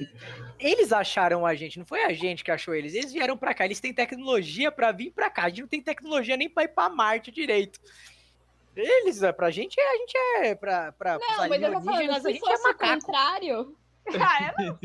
[0.61, 2.95] Eles acharam a gente, não foi a gente que achou eles.
[2.95, 5.45] Eles vieram pra cá, eles têm tecnologia pra vir pra cá.
[5.45, 7.81] A gente não tem tecnologia nem pra ir pra Marte direito.
[8.77, 10.55] Eles, é, pra gente, é- a gente é.
[10.55, 13.01] Pra, pra, Não, mas eu tô falando, se é fosse o macaco.
[13.07, 13.77] contrário.
[14.09, 14.79] Ah, eu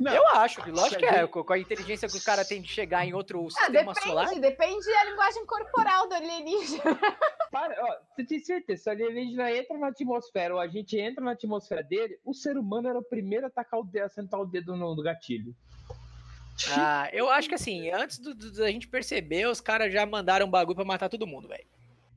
[0.00, 1.24] não- Eu acho, lógico Se que é.
[1.24, 4.34] Com a inteligência que os caras têm de chegar em outro Ah, sistema depende, solar.
[4.40, 6.82] depende da linguagem corporal do alienígena.
[7.52, 11.22] Para, ó, você tem certeza, se o alienígena entra na atmosfera ou a gente entra
[11.24, 14.40] na atmosfera dele, o ser humano era o primeiro a tacar o dedo, a sentar
[14.40, 15.54] o dedo no, no gatilho.
[16.76, 20.44] Ah, eu acho que assim, antes do- do- da gente perceber, os caras já mandaram
[20.46, 21.64] um bagulho pra matar todo mundo, velho.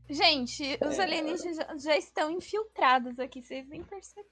[0.09, 1.03] Gente, os É.
[1.03, 4.29] alienígenas já, já estão infiltrados aqui, vocês nem percebem.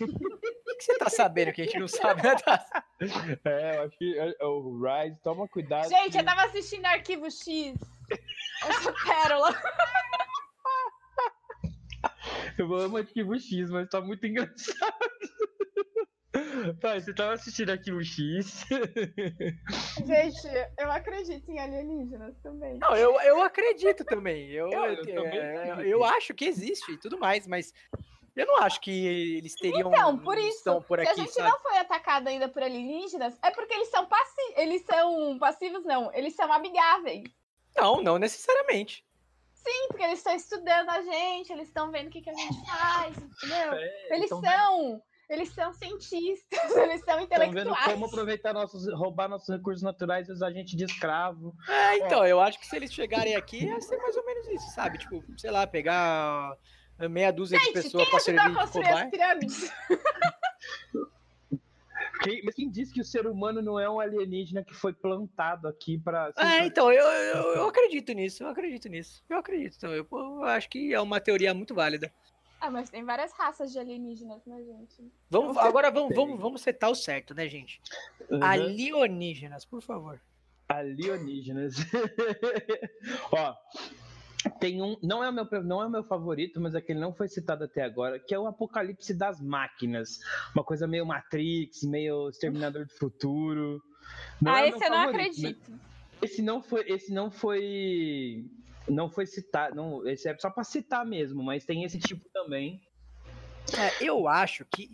[0.00, 2.34] O que você tá sabendo que a gente não sabe, né?
[2.42, 2.84] Tá-
[3.44, 5.88] É, eu acho que é, o Rise, toma cuidado.
[5.88, 7.74] Gente, que- eu tava assistindo Arquivo X.
[8.66, 9.50] Essa pérola.
[12.56, 15.07] Eu amo Arquivo X, mas tá muito engraçado.
[16.80, 18.64] Pai, você tava assistindo Arquivo X.
[20.04, 22.78] Gente, eu acredito em alienígenas também.
[22.78, 24.50] Não, eu, eu acredito também.
[24.50, 25.88] Eu, Eu- eu eu, também é, acredito.
[25.88, 27.72] eu acho que existe e tudo mais, mas
[28.36, 28.90] eu não acho que
[29.36, 29.90] eles teriam.
[29.90, 31.48] Então, por isso, por Se a aqui, gente sabe?
[31.50, 34.54] não foi atacado ainda por alienígenas, é porque eles são passivos.
[34.56, 36.12] Eles são passivos, não.
[36.14, 37.24] Eles são amigáveis.
[37.76, 39.04] Não, não necessariamente.
[39.54, 42.64] Sim, porque eles estão estudando a gente, eles estão vendo o que, que a gente
[42.64, 43.72] faz, entendeu?
[43.74, 45.02] É, Eles tão são.
[45.28, 47.84] Eles são cientistas, eles são Estão vendo intelectuais.
[47.84, 51.54] como aproveitar nossos, roubar nossos recursos naturais e usar gente de escravo.
[51.68, 54.70] É, então, eu acho que se eles chegarem aqui, ia ser mais ou menos isso,
[54.70, 54.98] sabe?
[54.98, 56.56] Tipo, sei lá, pegar
[57.10, 59.38] meia dúzia de Gente, pessoas quem pra ajudou a servir de cobaia.
[62.20, 65.68] Quem, mas quem disse que o ser humano não é um alienígena que foi plantado
[65.68, 66.32] aqui pra.
[66.36, 69.22] É, então, eu, eu, eu acredito nisso, eu acredito nisso.
[69.28, 72.12] Eu acredito, então, eu, eu acho que é uma teoria muito válida.
[72.60, 75.12] Ah, mas tem várias raças de alienígenas, né, gente?
[75.30, 77.80] Vamos, agora vamos, vamos, vamos setar o certo, né, gente?
[78.28, 78.42] Uhum.
[78.42, 80.20] Alienígenas, por favor.
[80.68, 81.76] Alienígenas.
[83.30, 83.54] Ó,
[84.60, 87.00] tem um, não é o meu não é o meu favorito, mas é que ele
[87.00, 90.18] não foi citado até agora, que é o Apocalipse das Máquinas,
[90.54, 93.82] uma coisa meio Matrix, meio Exterminador do Futuro.
[94.40, 95.80] Não ah, é o meu esse eu não favorito, acredito.
[96.20, 98.44] Esse não foi, esse não foi
[98.88, 102.80] não foi citar, não, esse é só para citar mesmo, mas tem esse tipo também.
[103.76, 104.90] É, eu acho que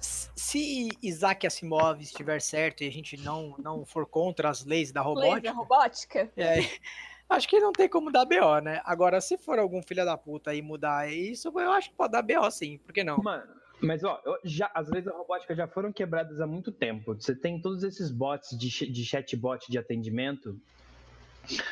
[0.00, 5.00] se Isaac Asimov estiver certo e a gente não, não for contra as leis da
[5.00, 5.32] robótica.
[5.32, 6.32] Leis da robótica?
[6.36, 6.58] É,
[7.28, 8.80] acho que não tem como dar BO, né?
[8.84, 12.22] Agora, se for algum filho da puta e mudar isso, eu acho que pode dar
[12.22, 13.18] BO sim, por que não?
[13.18, 17.14] Mano, mas ó, já, as leis da robótica já foram quebradas há muito tempo.
[17.14, 20.60] Você tem todos esses bots de, de chatbot de atendimento.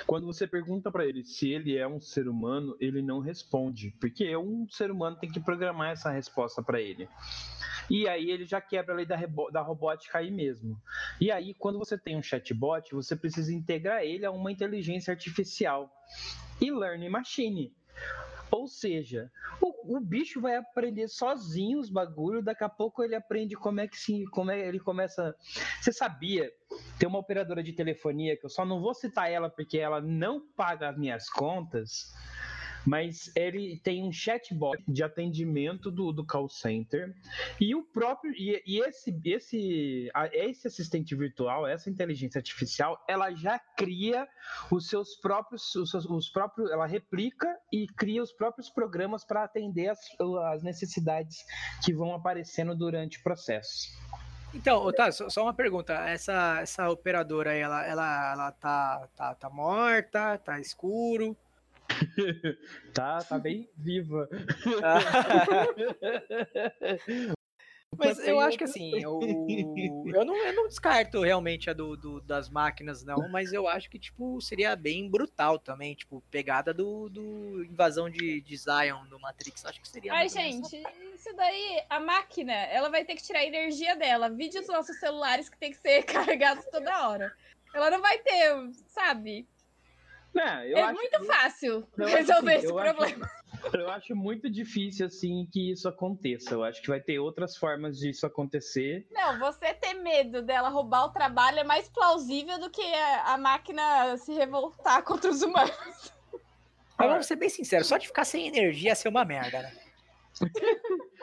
[0.07, 4.37] Quando você pergunta para ele se ele é um ser humano, ele não responde, porque
[4.37, 7.09] um ser humano tem que programar essa resposta para ele.
[7.89, 9.17] E aí ele já quebra a lei da,
[9.53, 10.77] da robótica aí mesmo.
[11.21, 15.91] E aí, quando você tem um chatbot, você precisa integrar ele a uma inteligência artificial.
[16.61, 17.73] E learning machine.
[18.51, 23.57] Ou seja, o, o, bicho vai aprender sozinho os bagulhos, daqui a pouco ele aprende
[23.57, 25.35] como é que se, como é, ele começa.
[25.81, 26.51] Você sabia?
[26.99, 30.41] Tem uma operadora de telefonia que eu só não vou citar ela porque ela não
[30.41, 32.13] paga as minhas contas
[32.87, 37.15] mas ele tem um chatbot de atendimento do, do call center
[37.61, 43.59] e o próprio e, e esse esse esse assistente virtual, essa inteligência artificial, ela já
[43.77, 44.29] cria
[44.71, 49.89] os seus próprios os, os próprios, ela replica e cria os próprios programas para atender
[49.89, 49.99] as,
[50.53, 51.45] as necessidades
[51.85, 53.89] que vão aparecendo durante o processo.
[54.57, 55.93] Então, tá, só uma pergunta.
[56.09, 61.37] Essa, essa operadora aí, ela, ela, ela tá, tá, tá morta, tá escuro?
[62.95, 64.27] tá, tá bem viva.
[67.99, 69.21] Mas eu acho que assim, eu,
[70.15, 73.89] eu, não, eu não descarto realmente a do, do, das máquinas, não, mas eu acho
[73.89, 79.19] que, tipo, seria bem brutal também, tipo, pegada do, do invasão de, de Zion do
[79.19, 79.65] Matrix.
[79.65, 80.13] Acho que seria.
[80.13, 80.83] Ai, gente,
[81.15, 84.29] isso daí, a máquina, ela vai ter que tirar a energia dela.
[84.29, 87.33] Vídeos dos nossos celulares que tem que ser carregados toda hora.
[87.75, 89.47] Ela não vai ter, sabe?
[90.35, 91.25] Não, é muito que...
[91.25, 93.27] fácil resolver assim, esse problema.
[93.27, 96.55] Acho, eu acho muito difícil, assim, que isso aconteça.
[96.55, 99.07] Eu acho que vai ter outras formas de isso acontecer.
[99.11, 104.17] Não, você ter medo dela roubar o trabalho é mais plausível do que a máquina
[104.19, 106.13] se revoltar contra os humanos.
[106.99, 109.73] Mas vamos ser bem sinceros, só de ficar sem energia ia ser uma merda, né?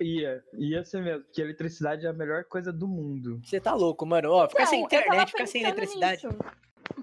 [0.00, 3.40] Ia, ia ser mesmo, porque a eletricidade é a melhor coisa do mundo.
[3.44, 4.30] Você tá louco, mano.
[4.30, 6.24] Ó, ficar sem internet, ficar sem eletricidade.
[6.24, 6.38] Nisso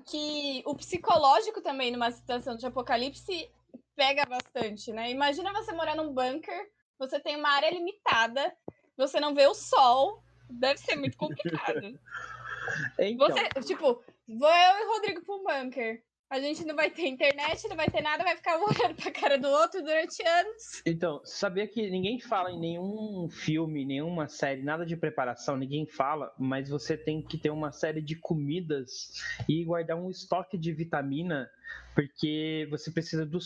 [0.07, 3.49] que o psicológico também numa situação de apocalipse
[3.97, 5.09] pega bastante, né?
[5.09, 8.55] Imagina você morar num bunker, você tem uma área limitada,
[8.95, 11.99] você não vê o sol, deve ser muito complicado.
[12.99, 13.27] então.
[13.27, 16.03] Você, tipo, vou eu e o Rodrigo pra um bunker.
[16.29, 19.37] A gente não vai ter internet, não vai ter nada, vai ficar olhando pra cara
[19.37, 20.81] do outro durante anos.
[20.85, 26.33] Então, sabia que ninguém fala em nenhum filme, nenhuma série, nada de preparação, ninguém fala,
[26.37, 29.13] mas você tem que ter uma série de comidas
[29.47, 31.49] e guardar um estoque de vitamina,
[31.95, 33.39] porque você precisa do.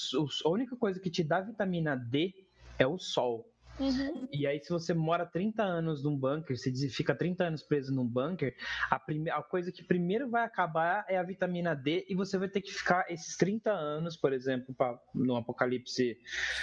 [0.44, 2.34] A única coisa que te dá vitamina D
[2.80, 3.50] é o sol.
[3.82, 4.28] Uhum.
[4.32, 8.08] E aí, se você mora 30 anos num bunker, se fica 30 anos preso num
[8.08, 8.56] bunker,
[8.89, 9.02] a,
[9.38, 12.72] a coisa que primeiro vai acabar é a vitamina D e você vai ter que
[12.72, 15.00] ficar esses 30 anos, por exemplo, pra...
[15.15, 16.15] no apocalipse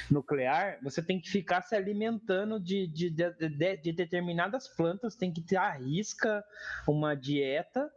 [0.08, 5.42] nuclear, você tem que ficar se alimentando de, de, de, de determinadas plantas, tem que
[5.42, 6.44] ter a risca
[6.86, 7.90] uma dieta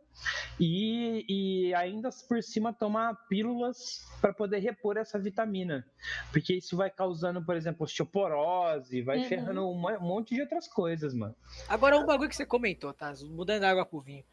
[0.60, 5.86] e, e ainda por cima tomar pílulas para poder repor essa vitamina.
[6.32, 9.26] Porque isso vai causando, por exemplo, osteoporose, vai uhum.
[9.26, 11.36] ferrando um, monte de outras coisas, mano.
[11.68, 13.14] Agora, um bagulho que você comentou, tá?
[13.24, 14.24] Mudando água pro vinho.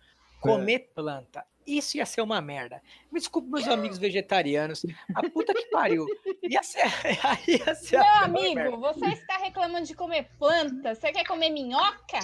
[0.40, 0.78] Comer é.
[0.78, 1.44] planta.
[1.66, 2.80] Isso ia ser uma merda.
[3.12, 4.86] Me desculpe, meus amigos vegetarianos.
[5.14, 6.06] A puta que pariu.
[6.42, 6.80] Ia ser,
[7.46, 8.76] ia ser Meu amigo, merda.
[8.76, 10.94] você está reclamando de comer planta?
[10.94, 12.20] Você quer comer minhoca?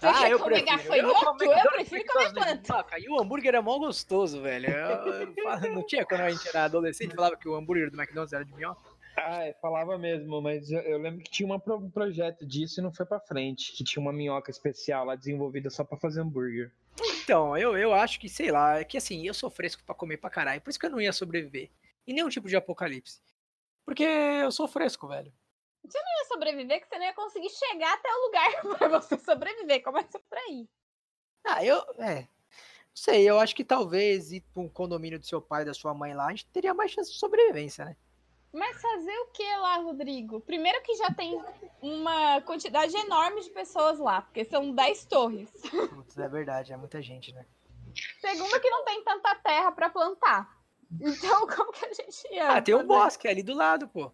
[0.00, 0.78] Você ah, eu comer prefiro.
[0.78, 1.44] gafanhoto?
[1.44, 2.98] Eu, eu prefiro comer planta.
[2.98, 4.70] E o hambúrguer é mó gostoso, velho.
[4.70, 5.34] Eu, eu,
[5.74, 8.54] não tinha quando a gente era adolescente, falava que o hambúrguer do McDonald's era de
[8.54, 8.80] minhoca?
[9.14, 12.82] Ah, é, falava mesmo, mas eu, eu, lembro que tinha uma, um projeto disso e
[12.82, 16.72] não foi pra frente, que tinha uma minhoca especial lá desenvolvida só pra fazer hambúrguer.
[17.22, 20.16] Então, eu, eu acho que, sei lá, é que assim, eu sou fresco pra comer
[20.16, 21.68] pra caralho, por isso que eu não ia sobreviver.
[22.06, 23.20] Em nenhum tipo de apocalipse.
[23.84, 25.30] Porque eu sou fresco, velho.
[25.90, 29.18] Você não ia sobreviver, que você não ia conseguir chegar até o lugar para você
[29.18, 29.82] sobreviver.
[29.82, 30.68] Começa por aí.
[31.44, 31.78] Ah, eu.
[31.98, 32.20] É.
[32.20, 35.74] Não sei, eu acho que talvez ir para um condomínio do seu pai e da
[35.74, 37.96] sua mãe lá, a gente teria mais chance de sobrevivência, né?
[38.52, 40.40] Mas fazer o que lá, Rodrigo?
[40.40, 41.40] Primeiro que já tem
[41.80, 45.50] uma quantidade enorme de pessoas lá, porque são 10 torres.
[45.70, 47.46] Putz, é verdade, é muita gente, né?
[48.20, 50.60] Segundo que não tem tanta terra para plantar.
[51.00, 52.56] Então, como que a gente ia?
[52.56, 54.12] Ah, tem um bosque ali do lado, pô.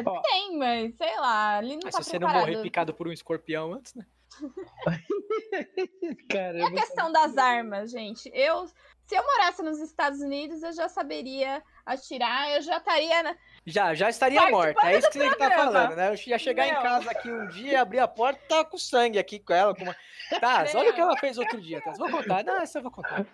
[0.00, 3.08] É, tem, mas sei lá, ali não mas tá se você não morrer picado por
[3.08, 4.06] um escorpião antes, né?
[6.30, 6.58] Caramba.
[6.58, 8.30] E a questão das armas, gente?
[8.34, 8.66] Eu,
[9.06, 13.22] se eu morasse nos Estados Unidos, eu já saberia atirar, eu já estaria.
[13.22, 13.36] Na...
[13.64, 14.86] Já, já estaria morta.
[14.88, 16.08] É isso que você tá falando, né?
[16.08, 16.74] Eu ia chegar Meu.
[16.78, 19.74] em casa aqui um dia, abrir a porta e tá com sangue aqui com ela.
[19.74, 19.96] Com uma...
[20.40, 21.92] Tá, olha o que ela fez outro dia, tá?
[21.92, 22.42] Vou contar.
[22.42, 23.24] Não, essa eu vou contar.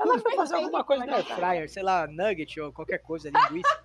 [0.00, 3.82] Ela foi fazer alguma coisa no air fryer, sei lá, nugget ou qualquer coisa, linguiça.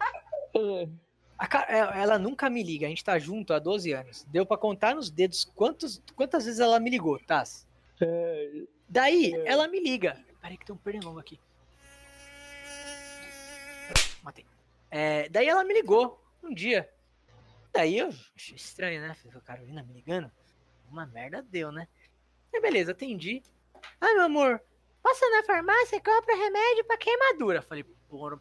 [1.67, 4.23] É, ela nunca me liga, a gente tá junto há 12 anos.
[4.29, 7.43] Deu para contar nos dedos quantos, quantas vezes ela me ligou, tá?
[8.01, 9.47] É, Daí, é.
[9.47, 10.17] ela me liga.
[10.41, 11.39] Peraí que tem um pernilongo aqui.
[14.23, 14.45] Matei.
[14.89, 16.89] É, daí ela me ligou um dia.
[17.73, 19.13] Daí eu achei estranho, né?
[19.15, 20.31] Falei, Carolina me ligando.
[20.89, 21.87] Uma merda deu, né?
[22.53, 23.43] Aí beleza, atendi.
[23.99, 24.61] Ah, meu amor,
[25.03, 27.61] passa na farmácia e compra remédio pra queimadura.
[27.61, 27.85] Falei,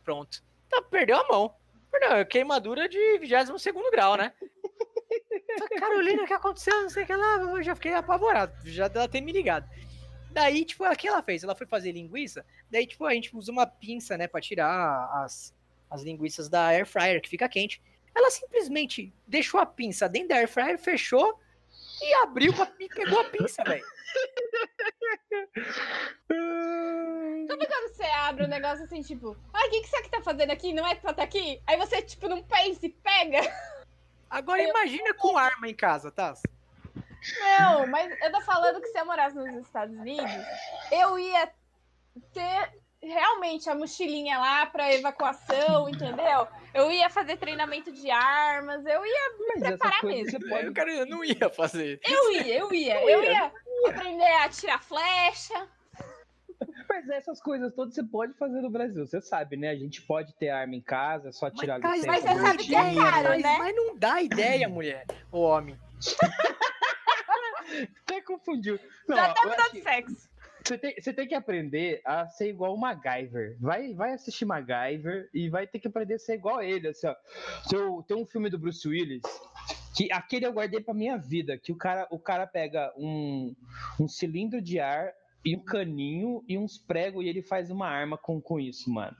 [0.04, 0.42] pronto.
[0.66, 1.54] Então perdeu a mão.
[2.00, 4.32] Não, é queimadura de 22 grau, né?
[5.80, 6.82] Carolina, o que aconteceu?
[6.82, 7.36] Não sei o que lá.
[7.40, 8.52] Eu já fiquei apavorado.
[8.64, 9.68] Já dela ter me ligado.
[10.30, 11.42] Daí, tipo, o que ela fez?
[11.42, 12.44] Ela foi fazer linguiça.
[12.70, 15.54] Daí, tipo, a gente usa uma pinça, né, pra tirar as,
[15.90, 17.80] as linguiças da air fryer, que fica quente.
[18.14, 21.40] Ela simplesmente deixou a pinça dentro da air fryer, fechou
[22.00, 23.84] e abriu e pegou a pinça, velho.
[27.48, 30.50] Sabe quando você abre um negócio assim, tipo, ah, o que, que você tá fazendo
[30.50, 30.72] aqui?
[30.72, 31.60] Não é pra estar tá aqui?
[31.66, 33.40] Aí você, tipo, não pensa e pega.
[34.28, 34.68] Agora eu...
[34.68, 36.34] imagina com arma em casa, tá?
[37.40, 40.30] Não, mas eu tô falando que se eu morasse nos Estados Unidos,
[40.90, 41.50] eu ia
[42.32, 46.46] ter realmente a mochilinha lá para evacuação, entendeu?
[46.74, 50.30] Eu ia fazer treinamento de armas, eu ia me Mas preparar mesmo.
[50.30, 50.72] Você pode...
[50.72, 52.00] Cara, eu não ia fazer.
[52.04, 53.52] Eu ia, eu ia, eu ia
[53.86, 55.68] aprender a tirar flecha.
[56.88, 59.70] Mas essas coisas todas você pode fazer no Brasil, você sabe, né?
[59.70, 62.12] A gente pode ter arma em casa, só tirar mas, licença.
[62.12, 63.56] Mas você sabe que é caro, mas, né?
[63.58, 65.78] Mas não dá ideia, mulher, o homem.
[68.04, 68.78] Até confundiu.
[69.08, 70.28] Não, Já tá dando sexo.
[70.66, 73.56] Você tem, você tem que aprender a ser igual o MacGyver.
[73.60, 76.88] Vai, vai assistir MacGyver e vai ter que aprender a ser igual a ele.
[76.88, 77.14] Assim, ó.
[77.72, 79.22] Eu, tem um filme do Bruce Willis
[79.96, 83.54] que aquele eu guardei pra minha vida, que o cara, o cara pega um,
[83.98, 85.12] um cilindro de ar
[85.44, 89.16] e um caninho e uns pregos e ele faz uma arma com, com isso, mano.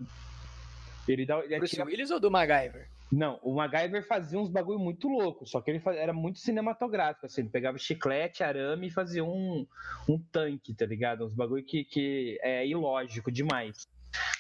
[1.07, 1.87] Ele dá, ele Bruce atira...
[1.87, 2.89] Willis ou do MacGyver?
[3.11, 7.27] Não, o MacGyver fazia uns bagulho muito louco, só que ele fazia, era muito cinematográfico,
[7.27, 9.67] assim, ele pegava chiclete, arame e fazia um,
[10.09, 11.25] um tanque, tá ligado?
[11.25, 13.87] Uns bagulho que, que é ilógico demais.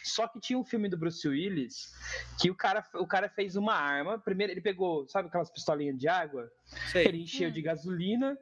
[0.02, 1.92] Só que tinha um filme do Bruce Willis
[2.40, 4.18] que o cara, o cara fez uma arma.
[4.18, 6.50] Primeiro, ele pegou, sabe aquelas pistolinhas de água?
[6.92, 7.07] Sei.
[7.07, 7.52] Ele encheu hum.
[7.52, 8.38] de gasolina,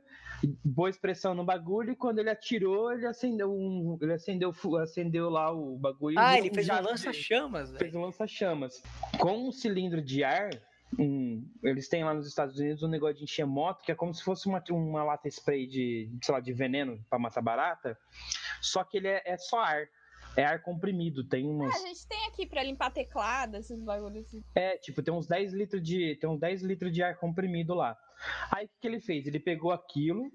[0.74, 3.98] pôs pressão no bagulho e quando ele atirou, ele acendeu um.
[4.00, 4.52] Ele acendeu,
[4.82, 6.18] acendeu lá o bagulho.
[6.18, 7.76] Ah, ele fez um lança-chamas.
[7.76, 8.82] Fez um lança-chamas.
[9.18, 10.50] Com um cilindro de ar.
[10.96, 14.14] Um, eles têm lá nos Estados Unidos um negócio de encher moto, que é como
[14.14, 17.98] se fosse uma, uma lata spray de, sei lá, de veneno para matar barata.
[18.60, 19.88] Só que ele é, é só ar.
[20.36, 21.74] É ar comprimido, tem umas.
[21.74, 24.42] Ah, a gente tem aqui pra limpar teclado, esses bagulhos assim.
[24.54, 26.16] É, tipo, tem uns 10 litros de.
[26.16, 27.96] Tem uns 10 litros de ar comprimido lá.
[28.50, 29.26] Aí o que, que ele fez?
[29.26, 30.30] Ele pegou aquilo,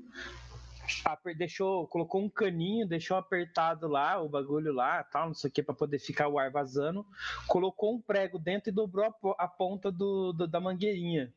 [1.38, 5.64] deixou, colocou um caninho, deixou apertado lá o bagulho lá, tal, não sei o que,
[5.64, 7.06] para poder ficar o ar vazando,
[7.48, 11.34] colocou um prego dentro e dobrou a, ponta do, do, da mangueirinha.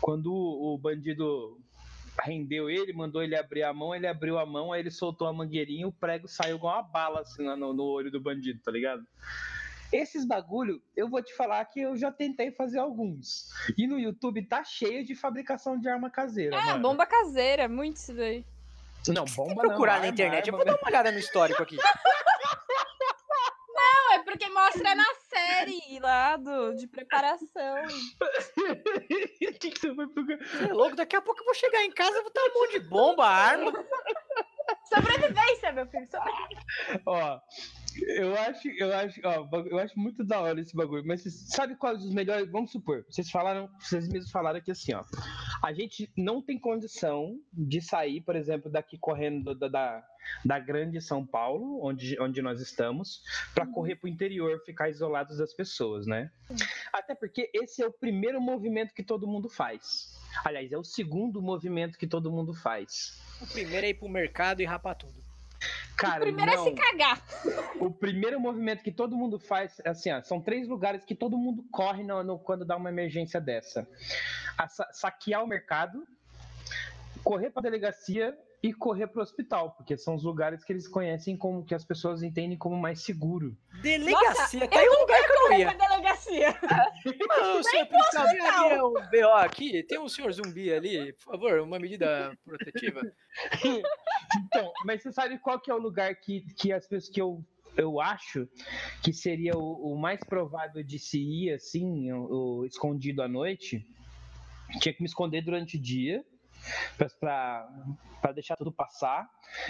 [0.00, 1.58] Quando o bandido
[2.22, 5.32] rendeu ele, mandou ele abrir a mão, ele abriu a mão, aí ele soltou a
[5.32, 8.60] mangueirinha e o prego saiu igual uma bala assim lá no, no olho do bandido,
[8.62, 9.06] tá ligado?
[9.92, 13.50] Esses bagulho, eu vou te falar que eu já tentei fazer alguns.
[13.78, 16.56] E no YouTube tá cheio de fabricação de arma caseira.
[16.56, 16.82] É, mano.
[16.82, 18.44] bomba caseira, muito isso daí.
[19.08, 19.68] Não, bomba não.
[19.68, 21.76] procurar na arma, internet, arma, eu vou dar uma olhada no histórico aqui.
[23.68, 25.04] Não, é porque mostra na
[25.36, 27.84] série lá do, de preparação.
[27.84, 30.38] O que, que você vai procurar?
[30.38, 32.54] Você é louco, daqui a pouco eu vou chegar em casa e vou dar um
[32.54, 33.72] monte de bomba, arma.
[34.84, 37.02] Sobrevivência, meu filho, sobrevivência.
[37.04, 37.40] Ó,
[38.02, 41.04] eu acho, eu acho, ó, eu acho muito da hora esse bagulho.
[41.06, 42.50] Mas sabe quais os melhores?
[42.50, 45.04] Vamos supor, vocês falaram, vocês mesmos falaram aqui assim, ó.
[45.62, 50.04] A gente não tem condição de sair, por exemplo, daqui correndo da, da,
[50.44, 53.22] da grande São Paulo, onde, onde nós estamos,
[53.54, 53.72] para uhum.
[53.72, 56.30] correr para o interior, ficar isolados das pessoas, né?
[56.92, 60.14] Até porque esse é o primeiro movimento que todo mundo faz.
[60.44, 63.20] Aliás, é o segundo movimento que todo mundo faz.
[63.40, 65.25] O primeiro é ir pro mercado e rapar tudo.
[65.96, 66.60] Cara, o primeiro não.
[66.60, 67.22] é se cagar.
[67.80, 71.64] O primeiro movimento que todo mundo faz, assim, ó, são três lugares que todo mundo
[71.70, 73.88] corre no, no quando dá uma emergência dessa:
[74.58, 76.06] a, saquear o mercado,
[77.24, 81.36] correr para delegacia e correr para o hospital, porque são os lugares que eles conhecem
[81.36, 83.56] como que as pessoas entendem como mais seguro.
[83.80, 85.74] Delegacia, Nossa, tá aí um lugar que eu não ia.
[85.74, 86.56] delegacia.
[87.28, 91.60] Não, senhor policial, vem ali o BO aqui, tem um senhor zumbi ali, por favor,
[91.60, 93.00] uma medida protetiva.
[94.38, 97.44] então, mas você sabe qual que é o lugar que, que as pessoas que eu
[97.76, 98.48] eu acho
[99.02, 103.86] que seria o, o, mais provável de se ir assim, o, o, escondido à noite.
[104.80, 106.24] Tinha que me esconder durante o dia
[107.20, 109.28] para deixar tudo passar.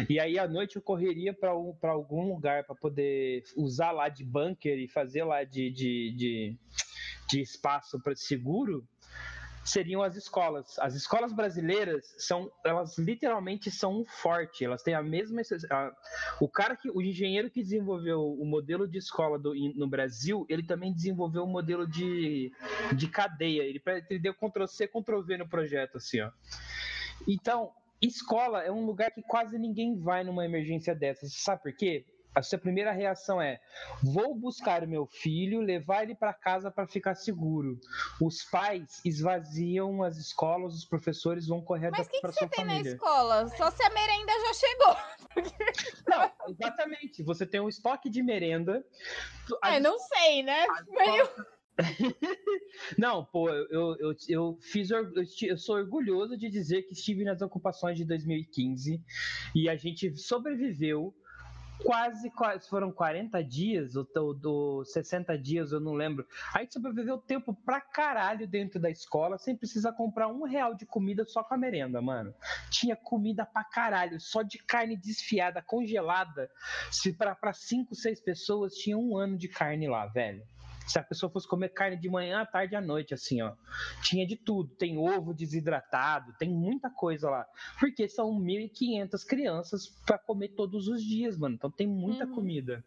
[0.09, 4.79] E aí à noite eu correria para algum lugar para poder usar lá de bunker
[4.79, 6.59] e fazer lá de, de, de,
[7.29, 8.87] de espaço para seguro
[9.67, 10.79] seriam as escolas.
[10.79, 15.43] As escolas brasileiras são, elas literalmente são um forte, elas têm a mesma.
[15.71, 15.93] A,
[16.41, 20.63] o cara que, o engenheiro que desenvolveu o modelo de escola do, no Brasil, ele
[20.63, 22.53] também desenvolveu o um modelo de,
[22.95, 23.63] de cadeia.
[23.63, 26.31] Ele, ele deu Ctrl C, Ctrl V no projeto, assim, ó.
[27.27, 31.33] Então, escola é um lugar que quase ninguém vai numa emergência dessas.
[31.35, 32.05] Sabe por quê?
[32.37, 33.59] A sua primeira reação é:
[34.03, 37.81] vou buscar o meu filho, levar ele para casa para ficar seguro.
[38.21, 42.27] Os pais esvaziam as escolas, os professores vão correr para sua família.
[42.27, 43.49] Mas o que, você tem na escola?
[43.57, 44.97] Só se a merenda já chegou.
[46.07, 47.23] Não, exatamente.
[47.23, 48.85] Você tem um estoque de merenda.
[49.65, 50.67] É, não sei, né?
[50.91, 51.29] Meio...
[52.99, 57.97] Não, pô, eu, eu, eu fiz eu sou orgulhoso de dizer que estive nas ocupações
[57.97, 59.03] de 2015
[59.55, 61.15] e a gente sobreviveu
[61.85, 66.27] quase, quase foram 40 dias, ou, do 60 dias, eu não lembro.
[66.55, 70.87] A gente sobreviveu tempo pra caralho dentro da escola, sem precisar comprar um real de
[70.87, 72.35] comida só com a merenda, mano.
[72.71, 76.51] Tinha comida pra caralho, só de carne desfiada, congelada.
[76.91, 80.43] Se pra, pra cinco, seis pessoas, tinha um ano de carne lá, velho.
[80.87, 83.53] Se a pessoa fosse comer carne de manhã, à tarde e à noite, assim, ó.
[84.03, 84.75] Tinha de tudo.
[84.77, 87.47] Tem ovo desidratado, tem muita coisa lá.
[87.79, 91.57] Porque são 1.500 crianças para comer todos os dias, mano.
[91.57, 92.35] Então tem muita uhum.
[92.35, 92.85] comida.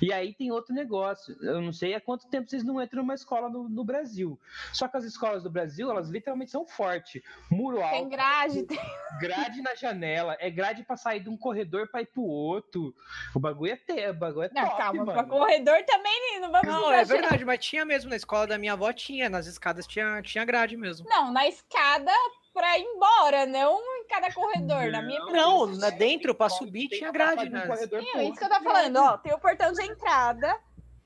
[0.00, 1.36] E aí tem outro negócio.
[1.40, 4.38] Eu não sei há quanto tempo vocês não entram numa escola no, no Brasil.
[4.72, 7.22] Só que as escolas do Brasil, elas literalmente são fortes.
[7.50, 7.94] Muro alto.
[7.94, 8.62] Tem grade.
[8.64, 8.78] Tem...
[9.20, 10.36] Grade na janela.
[10.38, 12.94] É grade pra sair de um corredor pra ir pro outro.
[13.34, 15.12] O bagulho é ter, o bagulho é não, top, calma, mano.
[15.12, 18.74] Pra corredor também, não vamos Não, é verdade, mas tinha mesmo na escola da minha
[18.74, 19.30] avó, tinha.
[19.30, 21.08] Nas escadas tinha, tinha grade mesmo.
[21.08, 22.12] Não, na escada
[22.52, 24.90] pra ir embora, não cada corredor.
[24.90, 27.68] Na minha Não, na dentro, pra subir, tinha grade, né?
[27.76, 29.18] Sim, é isso que eu tô falando, ó.
[29.18, 30.58] Tem o portão de entrada,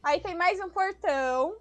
[0.02, 1.56] aí tem mais um portão,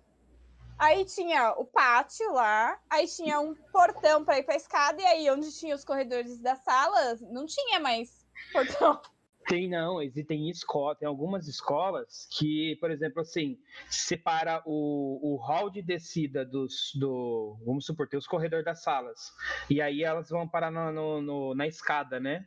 [0.78, 5.30] aí tinha o pátio lá, aí tinha um portão pra ir pra escada, e aí
[5.30, 9.02] onde tinha os corredores das salas, não tinha mais portão.
[9.50, 13.58] Tem não, existem escola, tem algumas escolas que, por exemplo, assim,
[13.90, 19.34] separa o, o hall de descida dos, do, vamos supor, tem os corredores das salas,
[19.68, 22.46] e aí elas vão parar no, no, no na escada, né?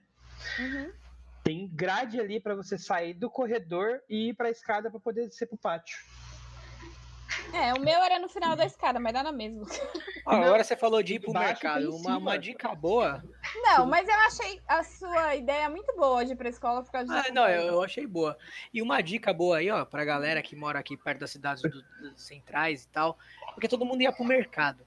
[0.61, 0.93] Uhum.
[1.43, 5.27] Tem grade ali para você sair do corredor e ir para a escada para poder
[5.27, 5.99] descer para o pátio.
[7.53, 9.67] É, o meu era no final da escada, mas dá na mesma.
[10.27, 11.95] agora você falou de ir pro mercado.
[11.95, 13.23] Uma, uma, dica boa.
[13.57, 17.13] Não, mas eu achei a sua ideia muito boa de ir pra escola por causa
[17.13, 18.37] ah, Não, eu, eu, achei boa.
[18.73, 21.71] E uma dica boa aí, ó, pra galera que mora aqui perto das cidades do,
[21.71, 23.19] dos centrais e tal,
[23.55, 24.85] porque todo mundo ia pro mercado.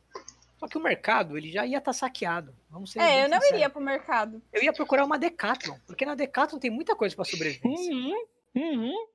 [0.57, 2.55] Só que o mercado, ele já ia estar tá saqueado.
[2.69, 4.41] Vamos ser é, eu não iria pro mercado.
[4.51, 7.71] Eu ia procurar uma Decathlon, porque na Decathlon tem muita coisa para sobreviver.
[7.71, 8.25] Uhum,
[8.55, 9.07] uhum.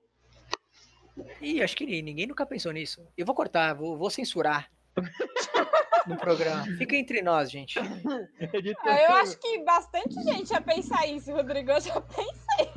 [1.41, 3.07] Ih, acho que ninguém nunca pensou nisso.
[3.17, 4.71] Eu vou cortar, vou, vou censurar
[6.07, 6.65] no programa.
[6.79, 7.79] Fica entre nós, gente.
[7.79, 11.71] Ah, eu acho que bastante gente ia pensar isso, Rodrigo.
[11.71, 12.71] Eu já pensei.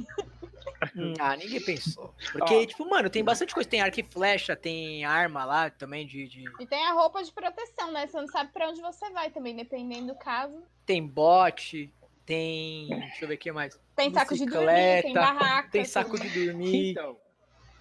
[1.20, 2.14] Ah, ninguém pensou.
[2.32, 3.70] Porque, Ó, tipo, mano, tem bastante coisa.
[3.70, 7.32] Tem arco e flecha, tem arma lá também de, de, E tem a roupa de
[7.32, 8.06] proteção, né?
[8.06, 10.62] Você não sabe pra onde você vai também, dependendo do caso.
[10.86, 11.94] Tem bote,
[12.26, 12.88] tem.
[12.90, 13.80] Deixa eu ver o que mais.
[13.96, 15.70] Tem saco de dormir, tem barraca.
[15.70, 16.92] Tem saco de dormir.
[16.92, 17.18] Então,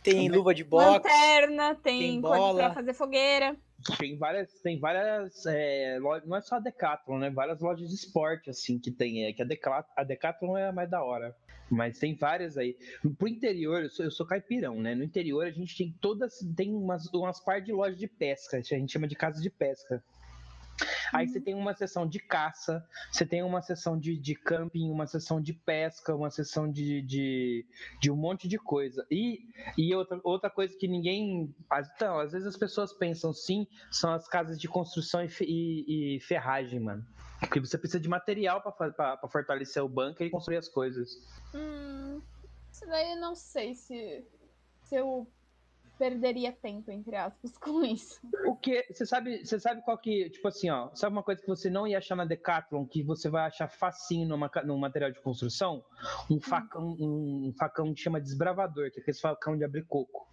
[0.02, 0.86] tem luva de boxe.
[0.86, 3.56] Lanterna, tem, tem bola pra fazer fogueira.
[3.98, 7.30] Tem várias, tem várias é, lojas, não é só a Decathlon, né?
[7.30, 9.24] Várias lojas de esporte, assim, que tem.
[9.24, 11.34] É, que a Decathlon, a Decathlon é a mais da hora.
[11.70, 12.76] Mas tem várias aí.
[13.16, 14.94] Pro interior, eu sou, eu sou caipirão, né?
[14.94, 18.60] No interior a gente tem todas, tem umas, umas par de lojas de pesca, a
[18.60, 20.02] gente chama de casa de pesca.
[21.12, 21.44] Aí você uhum.
[21.44, 25.52] tem uma sessão de caça, você tem uma sessão de, de camping, uma sessão de
[25.52, 27.66] pesca, uma sessão de, de,
[28.00, 29.06] de um monte de coisa.
[29.10, 31.54] E, e outra, outra coisa que ninguém.
[31.94, 36.20] Então, às vezes as pessoas pensam sim, são as casas de construção e, e, e
[36.20, 37.04] ferragem, mano.
[37.40, 41.10] Porque você precisa de material para fortalecer o bunker e construir as coisas.
[41.54, 42.22] Hum,
[42.70, 44.24] isso daí eu não sei se,
[44.84, 45.26] se eu
[45.98, 48.20] perderia tempo, entre aspas, com isso.
[48.46, 48.84] O que.
[48.90, 50.30] Você sabe, você sabe qual que.
[50.30, 50.90] Tipo assim, ó.
[50.94, 54.28] Sabe uma coisa que você não ia achar na Decathlon, que você vai achar facinho
[54.28, 55.84] numa, num material de construção?
[56.30, 60.31] Um facão, um, um facão que chama desbravador, que é aquele facão de abrir coco.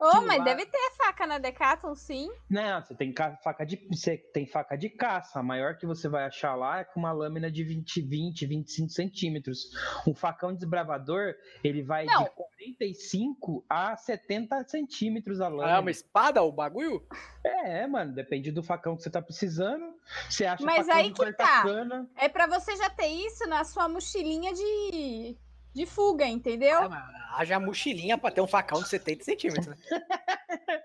[0.00, 2.30] Ô, Aquilo mas lá- deve ter faca na Decathlon, sim.
[2.48, 3.76] Não, você tem ca- faca de.
[3.90, 5.38] Você tem faca de caça.
[5.38, 8.88] A maior que você vai achar lá é com uma lâmina de 20, 20, 25
[8.90, 9.70] centímetros.
[10.06, 12.24] Um facão desbravador, ele vai Não.
[12.24, 15.80] de 45 a 70 centímetros a Ah, é lâmina.
[15.80, 17.06] uma espada o bagulho?
[17.44, 19.84] É, mano, depende do facão que você tá precisando.
[20.30, 21.62] Você acha Mas facão aí de que tá.
[21.62, 22.08] cana.
[22.16, 25.36] É pra você já ter isso na sua mochilinha de,
[25.74, 26.78] de fuga, entendeu?
[26.82, 29.66] Ah, haja mochilinha pra ter um facão de 70 centímetros.
[29.66, 29.76] né?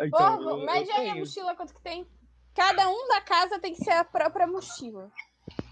[0.00, 1.18] Então, eu- mas eu aí a tenho.
[1.24, 2.06] mochila quanto que tem?
[2.54, 5.10] Cada um da casa tem que ser a própria mochila.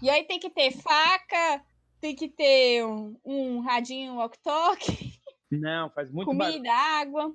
[0.01, 1.63] E aí tem que ter faca,
[2.01, 5.17] tem que ter um, um radinho walk-talk,
[5.49, 7.33] Não, faz muito comida, água.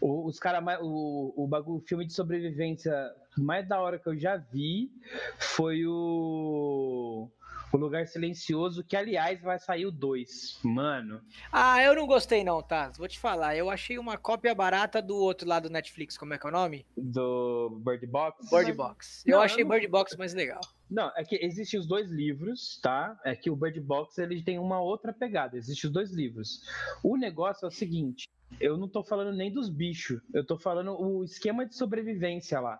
[0.00, 0.78] O- Os cara mais.
[0.80, 2.92] O, o bagulho, o filme de sobrevivência
[3.36, 4.90] mais da hora que eu já vi
[5.38, 7.28] foi o.
[7.72, 10.58] O Lugar Silencioso, que aliás vai sair o 2.
[10.64, 11.20] Mano.
[11.52, 12.90] Ah, eu não gostei não, tá?
[12.98, 13.56] Vou te falar.
[13.56, 16.18] Eu achei uma cópia barata do outro lado do Netflix.
[16.18, 16.84] Como é que é o nome?
[16.96, 18.50] Do Bird Box.
[18.50, 19.22] Bird Box.
[19.24, 20.60] Eu Não, eu achei não- Bird Box mais legal.
[20.90, 23.16] Não, é que existem os dois livros, tá?
[23.24, 25.56] É que o Bird Box ele tem uma outra pegada.
[25.56, 26.62] Existem os dois livros.
[27.04, 30.98] O negócio é o seguinte: eu não tô falando nem dos bichos, eu tô falando
[31.00, 32.78] o esquema de sobrevivência lá.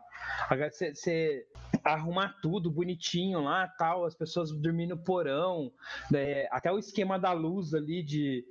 [0.70, 1.46] Você
[1.84, 5.72] arrumar tudo bonitinho lá, tal, as pessoas dormindo no porão,
[6.10, 8.44] né, até o esquema da luz ali de.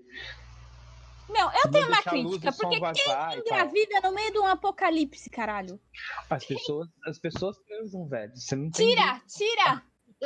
[1.28, 3.38] Não, eu tenho uma deixar a luz crítica, porque tal.
[3.38, 5.80] engravida no meio de um apocalipse, caralho.
[6.30, 8.36] As pessoas, as pessoas transam, velho.
[8.36, 9.84] Você não tem Tira, tira!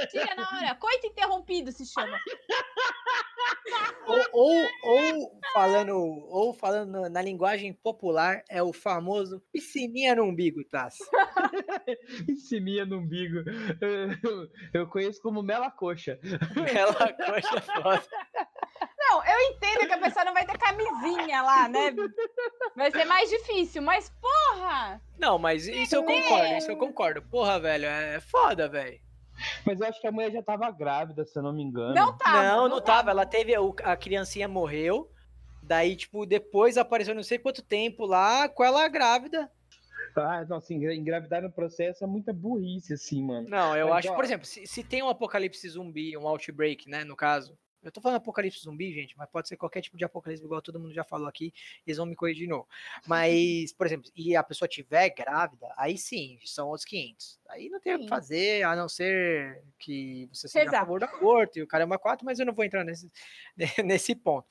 [0.09, 0.75] Tira na hora.
[0.75, 2.17] Coito interrompido se chama.
[4.05, 10.63] Ou, ou, ou falando, ou falando na linguagem popular, é o famoso piscininha no umbigo,
[10.65, 10.97] Taz.
[12.27, 13.39] Ensiminha no umbigo.
[13.81, 16.19] Eu, eu conheço como mela coxa.
[16.61, 18.03] Aquela coisa foda.
[18.97, 21.93] Não, eu entendo que a pessoa não vai ter camisinha lá, né?
[22.75, 25.01] Vai ser mais difícil, mas porra!
[25.19, 27.21] Não, mas isso eu concordo, isso eu concordo.
[27.21, 28.99] Porra, velho, é foda, velho.
[29.65, 31.93] Mas eu acho que a mulher já tava grávida, se eu não me engano.
[31.93, 32.43] Não tava.
[32.43, 33.11] não, não tava.
[33.11, 33.57] Ela teve.
[33.57, 35.09] o- A criancinha morreu.
[35.61, 39.49] Daí, tipo, depois apareceu não sei quanto tempo lá com ela grávida.
[40.15, 43.47] Ah, não, assim, engra- engravidar no processo é muita burrice, assim, mano.
[43.49, 46.87] Não, eu Mas, acho, ó- por exemplo, se, se tem um apocalipse zumbi, um outbreak,
[46.89, 47.57] né, no caso.
[47.83, 50.79] Eu tô falando apocalipse zumbi, gente, mas pode ser qualquer tipo de apocalipse, igual todo
[50.79, 51.53] mundo já falou aqui,
[51.85, 52.67] eles vão me corrigir de novo.
[53.05, 57.39] Mas, por exemplo, e a pessoa tiver grávida, aí sim, são outros 500.
[57.49, 60.85] Aí não tem o que fazer, a não ser que você seja a Exato.
[60.85, 63.11] favor do aborto e o caramba 4, mas eu não vou entrar nesse,
[63.83, 64.47] nesse ponto.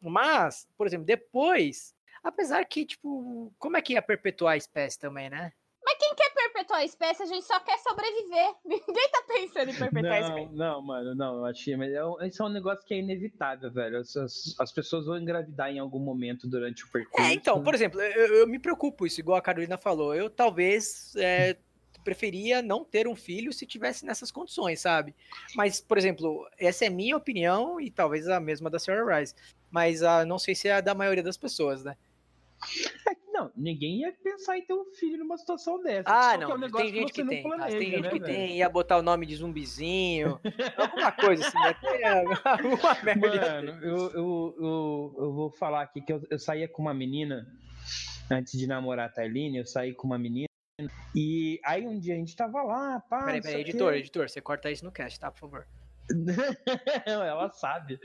[0.00, 5.30] Mas, por exemplo, depois, apesar que, tipo, como é que ia perpetuar a espécie também,
[5.30, 5.52] né?
[6.74, 8.54] Perpetuar a espécie, a gente só quer sobreviver.
[8.64, 10.54] Ninguém tá pensando em perpetuar a Não, espécie.
[10.56, 13.70] não, mano, não, eu achei, mas é um- esse é um negócio que é inevitável,
[13.70, 13.98] velho.
[13.98, 17.30] As, as- as pessoas vão engravidar em algum momento durante o percurso.
[17.30, 20.14] É, então, por exemplo, eu, eu me preocupo isso, igual a Carolina falou.
[20.14, 21.56] Eu talvez é,
[22.02, 25.14] preferia não ter um filho se tivesse nessas condições, sabe?
[25.54, 29.34] Mas, por exemplo, essa é minha opinião e talvez a mesma da Sarah Rice.
[29.70, 31.96] Mas ah, não sei se é a da maioria das pessoas, né?
[33.34, 36.08] É que não, ninguém ia pensar em ter um filho numa situação dessa.
[36.08, 37.42] Ah, que é um não, tem gente que, não tem.
[37.42, 38.32] planeja, tem gente né, que velho?
[38.32, 40.40] tem, ia botar o nome de zumbizinho,
[40.76, 42.04] alguma coisa assim, ia ter
[42.44, 43.62] alguma merda.
[43.62, 47.46] Mano, eu, eu, eu, eu vou falar aqui que eu, eu saía com uma menina,
[48.30, 50.46] antes de namorar a Tailine, eu saí com uma menina.
[51.14, 53.20] E aí um dia a gente tava lá, pá.
[53.20, 55.66] Peraí, não peraí, editor, editor, você corta isso no cast, tá, por favor.
[57.06, 57.98] ela sabe,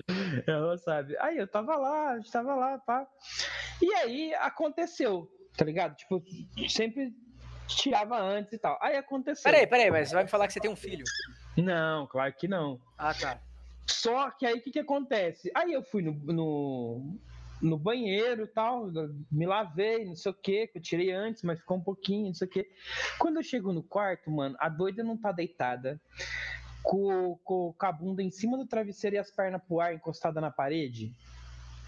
[0.47, 1.17] ela sabe.
[1.19, 3.05] Aí eu tava lá, a gente tava lá, pá.
[3.81, 5.95] E aí aconteceu, tá ligado?
[5.95, 6.23] Tipo,
[6.67, 7.13] sempre
[7.67, 8.77] tirava antes e tal.
[8.81, 9.43] Aí aconteceu.
[9.43, 11.05] Peraí, peraí, mas você vai me falar que você tem um filho.
[11.57, 12.79] Não, claro que não.
[12.97, 13.39] Ah, tá.
[13.87, 15.51] Só que aí o que, que acontece?
[15.55, 17.17] Aí eu fui no, no,
[17.61, 18.89] no banheiro e tal,
[19.31, 22.33] me lavei, não sei o que, que eu tirei antes, mas ficou um pouquinho, não
[22.33, 22.67] sei o que.
[23.17, 25.99] Quando eu chego no quarto, mano, a doida não tá deitada,
[26.83, 30.39] com, com, com a bunda em cima do travesseiro e as pernas pro ar encostada
[30.39, 31.11] na parede.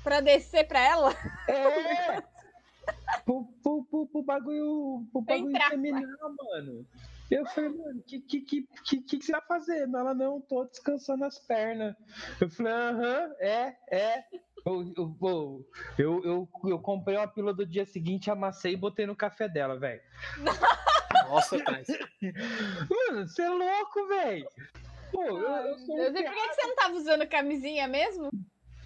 [0.04, 1.12] Pra descer pra ela?
[1.48, 2.22] É!
[3.26, 5.70] pro, pro, pro, pro bagulho, pro bagulho Entrar.
[5.70, 6.86] terminar, mano.
[7.30, 9.98] Eu falei, mano, o que, que, que, que, que você tá fazendo?
[9.98, 11.96] Ela, não, tô descansando as pernas.
[12.42, 14.24] Eu falei, aham, é, é.
[14.66, 15.66] Eu, eu, eu,
[15.98, 19.80] eu, eu, eu comprei uma pílula do dia seguinte, amassei e botei no café dela,
[19.80, 20.02] velho.
[21.30, 21.88] Nossa, Thais.
[22.90, 24.48] Mano, você é louco, velho.
[25.12, 27.88] Pô, eu, eu sou um Deus, e por que que você não tava usando camisinha
[27.88, 28.30] mesmo?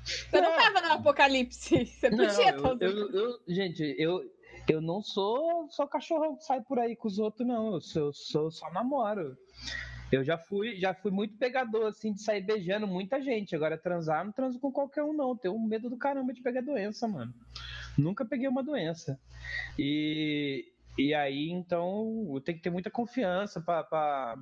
[0.06, 1.86] Você não tava no apocalipse.
[1.86, 2.82] Você Não, podia eu, estar usando.
[2.84, 4.22] eu- eu- gente, eu,
[4.70, 7.74] eu não sou só cachorrão que sai por aí com os outros, não.
[7.74, 9.36] Eu sou, sou só namoro.
[10.12, 13.56] Eu já fui, já fui muito pegador, assim, de sair beijando muita gente.
[13.56, 15.36] Agora, transar, não transo com qualquer um, não.
[15.36, 17.34] Tenho medo do caramba de pegar doença, mano.
[17.98, 19.20] Nunca peguei uma doença.
[19.78, 24.38] E, e aí, então, eu tenho que ter muita confiança pra.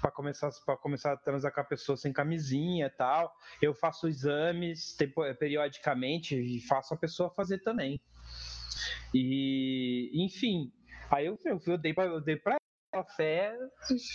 [0.00, 3.32] Para começar para começar a transar com a pessoa sem camisinha e tal.
[3.60, 8.00] Eu faço exames tempo- periodicamente e faço a pessoa fazer também.
[9.12, 10.72] E, enfim,
[11.10, 12.56] aí eu, eu, dei para eu dei pra
[12.92, 13.56] ela fé,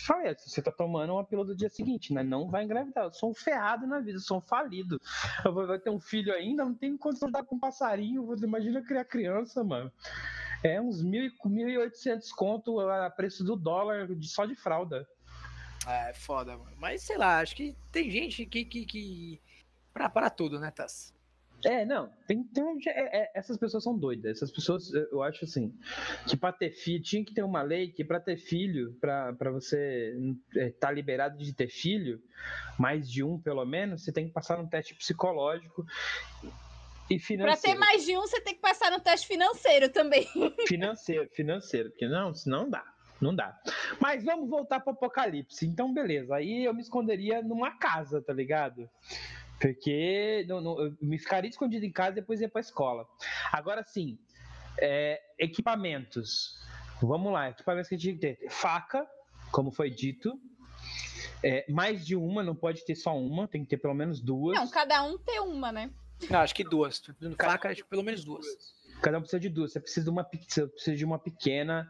[0.05, 2.23] falei, você tá tomando uma pílula do dia seguinte, né?
[2.23, 3.05] Não vai engravidar.
[3.05, 4.99] Eu sou um ferrado na vida, eu sou um falido.
[5.45, 8.27] Eu vou vai ter um filho ainda, não tenho condição de dar com um passarinho.
[8.43, 9.91] Imagina criar criança, mano.
[10.63, 15.07] É uns 1.800 conto a preço do dólar só de fralda.
[15.87, 16.75] É foda, mano.
[16.77, 18.65] Mas sei lá, acho que tem gente que.
[18.65, 19.41] que, que...
[19.93, 21.13] Pra, pra tudo, né, Tass?
[21.63, 24.37] É, não, tem, tem um- é- é- essas pessoas são doidas.
[24.37, 25.73] Essas pessoas, eu acho assim,
[26.27, 30.13] que para ter filho, tinha que ter uma lei que para ter filho, para você
[30.53, 32.21] estar liberado de ter filho,
[32.77, 35.85] mais de um pelo menos, você tem que passar num teste psicológico
[37.09, 37.61] e Pra financeiro.
[37.61, 40.27] ter mais de um, você tem que passar no teste financeiro também.
[40.67, 42.94] Financeiro, financeiro, porque não, senão não dá.
[43.25, 43.59] Não dá.
[43.99, 45.65] Mas vamos voltar pro apocalipse.
[45.65, 46.35] Então, beleza.
[46.35, 48.89] Aí eu me esconderia numa casa, tá ligado?
[49.59, 53.07] Porque não, não- eu me ficaria escondido em casa e depois ia pra escola.
[53.51, 54.19] Agora sim,
[54.79, 56.59] é, equipamentos.
[57.01, 58.49] Vamos lá, equipamentos que a gente tem que ter.
[58.49, 59.07] Faca,
[59.51, 60.39] como foi dito.
[61.43, 64.57] É, mais de uma, não pode ter só uma, tem que ter pelo menos duas.
[64.57, 65.91] Não, cada um tem uma, né?
[66.29, 67.01] Não, acho que duas.
[67.37, 68.45] Faca, acho que pelo menos duas.
[69.01, 69.71] Cada um precisa de duas.
[69.71, 71.87] Você precisa de uma, você precisa de uma pequena,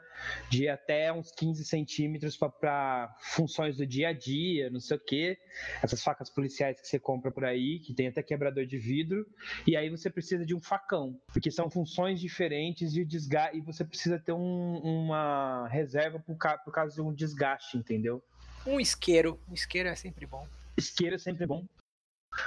[0.49, 5.37] de até uns 15 centímetros para funções do dia a dia, não sei o quê.
[5.81, 9.25] Essas facas policiais que você compra por aí, que tem até quebrador de vidro.
[9.65, 13.57] E aí você precisa de um facão, porque são funções diferentes de desgaste.
[13.57, 18.21] E você precisa ter um- uma reserva por, ca- por causa de um desgaste, entendeu?
[18.67, 19.39] Um isqueiro.
[19.49, 20.45] Um isqueiro é sempre bom.
[20.75, 21.63] Isqueiro é sempre bom.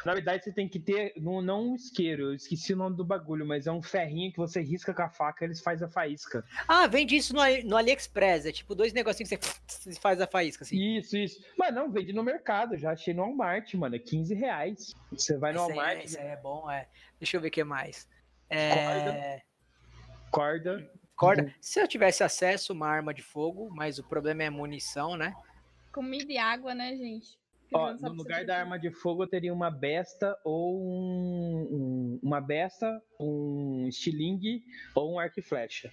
[0.05, 3.05] Na verdade, você tem que ter, não, não um isqueiro, eu esqueci o nome do
[3.05, 6.45] bagulho, mas é um ferrinho que você risca com a faca eles faz a faísca.
[6.67, 8.47] Ah, vende isso no, no AliExpress.
[8.47, 10.99] É tipo dois negocinhos que você faz a faísca, assim.
[10.99, 11.43] Isso, isso.
[11.57, 14.95] Mas não, vende no mercado, já achei no Walmart, mano, é 15 reais.
[15.11, 16.89] Você vai no Esse Walmart, esse aí é bom, é.
[17.19, 18.09] Deixa eu ver o que mais.
[18.51, 19.43] É...
[20.31, 20.91] corda.
[21.17, 21.43] Corda.
[21.43, 21.53] Uhum.
[21.61, 25.35] Se eu tivesse acesso a uma arma de fogo, mas o problema é munição, né?
[25.93, 27.38] Comida e água, né, gente?
[27.73, 32.41] Ó, no lugar da arma de fogo eu teria uma besta ou um, um- uma
[32.41, 34.65] besta, um estilingue
[34.95, 35.93] ou um arco e flecha.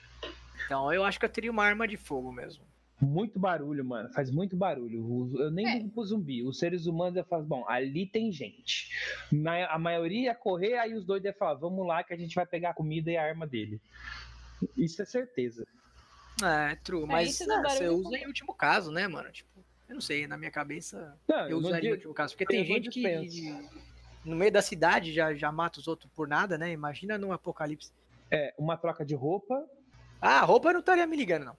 [0.66, 2.64] Então eu acho que eu teria uma arma de fogo mesmo.
[3.02, 4.10] Muito barulho, mano.
[4.14, 5.30] Faz muito barulho.
[5.38, 5.74] Eu nem É.
[5.78, 6.44] ligo pro zumbi.
[6.48, 8.90] Os seres humanos iam falar, bom, ali tem gente.
[9.70, 12.46] A maioria ia correr, aí os dois iam falar, vamos lá que a gente vai
[12.46, 13.82] pegar a comida e a arma dele.
[14.78, 15.68] Isso é certeza.
[16.42, 17.06] É, true.
[17.06, 19.30] Mas isso do ah, você usa em último caso, né, mano?
[19.30, 22.34] Tipo, eu não sei, na minha cabeça Não, eu usaria último caso.
[22.34, 23.70] Porque tem gente que
[24.24, 26.72] no meio da cidade já, já mata os outros por nada, né?
[26.72, 27.92] Imagina num apocalipse.
[28.32, 29.64] É, uma troca de roupa.
[30.20, 31.58] Ah, roupa eu não estaria me ligando, não.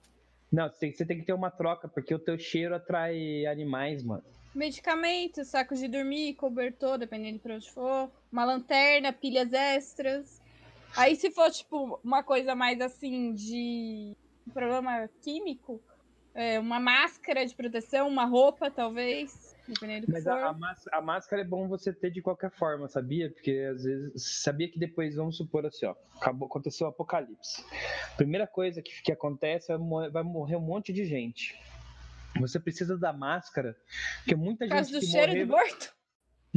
[0.51, 4.03] Não, você tem, você tem que ter uma troca, porque o teu cheiro atrai animais,
[4.03, 4.23] mano.
[4.53, 8.09] Medicamentos, sacos de dormir, cobertor, dependendo pra onde for.
[8.31, 10.41] Uma lanterna, pilhas extras.
[10.95, 14.15] Aí se for, tipo, uma coisa mais assim de
[14.47, 15.81] um problema químico,
[16.37, 19.55] é, uma máscara de proteção, uma roupa, talvez.
[19.67, 20.31] Dependendo do que Mas for.
[20.31, 23.31] a, a a máscara é bom você ter de qualquer forma, sabia?
[23.31, 24.41] Porque às vezes.
[24.43, 25.95] Sabia que depois, vamos supor assim, ó.
[26.15, 27.65] Acabou, aconteceu o apocalipse.
[28.15, 31.59] Primeira coisa que, que acontece é vai morrer um monte de gente.
[32.39, 33.75] Você precisa da máscara,
[34.19, 35.96] porque muita Por causa gente do que cheiro morrer, do morto?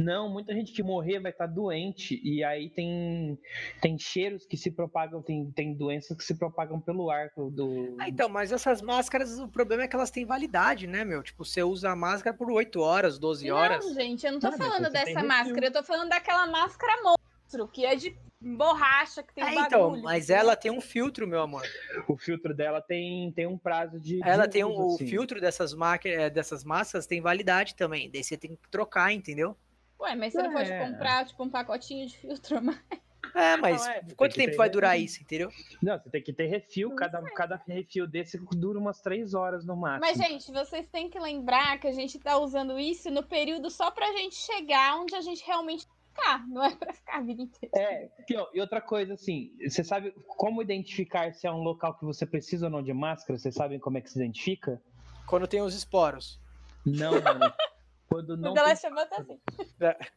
[0.01, 2.19] Não, muita gente que morrer vai estar doente.
[2.23, 3.37] E aí tem,
[3.81, 7.95] tem cheiros que se propagam, tem, tem doenças que se propagam pelo ar do.
[7.99, 11.21] Ah, então, mas essas máscaras, o problema é que elas têm validade, né, meu?
[11.23, 13.85] Tipo, você usa a máscara por 8 horas, 12 horas.
[13.85, 17.67] Não, gente, eu não tô Ah, falando dessa máscara, eu tô falando daquela máscara monstro,
[17.67, 19.65] que é de borracha, que tem Ah, bagulho.
[19.67, 21.63] então, mas ela tem um filtro, meu amor.
[22.07, 24.15] O filtro dela tem, tem um prazo de.
[24.17, 28.09] de Ela tem um, uso, o filtro dessas, máquinas, dessas máscaras tem validade também.
[28.09, 29.55] Daí você tem que trocar, entendeu?
[30.01, 30.83] Ué, mas você não pode É.
[30.87, 32.81] comprar, tipo, um pacotinho de filtro, mas...
[33.33, 35.05] É, mas Não, é, quanto tempo ter vai durar refil.
[35.05, 35.49] isso, entendeu?
[35.81, 39.75] Não, você tem que ter refil, cada, cada refil desse dura umas três horas no
[39.75, 40.01] máximo.
[40.01, 43.89] Mas, gente, vocês têm que lembrar que a gente tá usando isso no período só
[43.91, 47.71] pra gente chegar onde a gente realmente ficar, não é pra ficar a vida inteira.
[47.77, 52.03] É, e, e outra coisa, assim, você sabe como identificar se é um local que
[52.03, 53.39] você precisa ou não de máscara?
[53.39, 54.81] Vocês sabem como é que se identifica?
[55.25, 56.37] Quando tem os esporos.
[56.85, 57.53] Não, mano.
[58.21, 59.39] Quando não Quando ela tem, chamou, tá assim.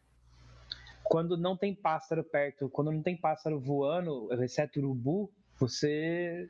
[1.02, 6.48] quando não tem pássaro perto, quando não tem pássaro voando, exceto urubu, você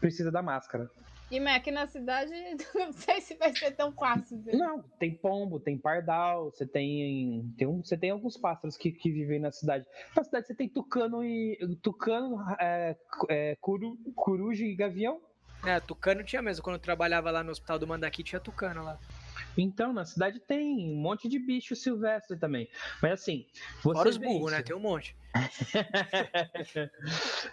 [0.00, 0.90] precisa da máscara.
[1.30, 2.32] E mas aqui na cidade,
[2.74, 4.38] não sei se vai ser tão fácil.
[4.38, 4.56] Viu?
[4.56, 9.10] Não, tem pombo, tem pardal, você tem, tem um, você tem alguns pássaros que, que
[9.10, 9.84] vivem na cidade.
[10.16, 12.96] Na cidade você tem tucano e tucano, é,
[13.28, 15.20] é, curu, coruja e gavião.
[15.64, 16.62] É, tucano tinha mesmo.
[16.62, 18.98] Quando eu trabalhava lá no hospital do Mandaqui, tinha tucano lá.
[19.56, 22.68] Então, na cidade tem um monte de bicho silvestre também.
[23.02, 23.46] Mas assim,
[23.82, 24.56] você Fora os vê burros, isso.
[24.56, 24.62] né?
[24.62, 25.16] Tem um monte.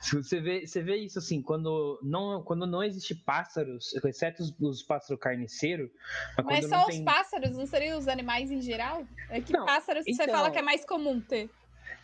[0.02, 4.84] Você vê, você vê isso assim, quando não, quando não existe pássaros, exceto os, os
[4.84, 5.90] pássaros carniceiros,
[6.38, 7.04] mas, Mas só não os tem...
[7.04, 9.06] pássaros, não seriam os animais em geral?
[9.30, 11.50] É que Não, pássaros você então- fala que é mais comum ter.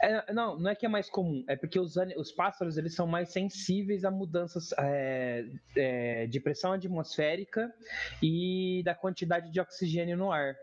[0.02, 3.06] É, não, não é que é mais comum, é porque os, os pássaros eles são
[3.06, 5.46] mais sensíveis a mudanças é,
[5.76, 7.74] é, de pressão atmosférica
[8.24, 10.56] e da quantidade de oxigênio no ar.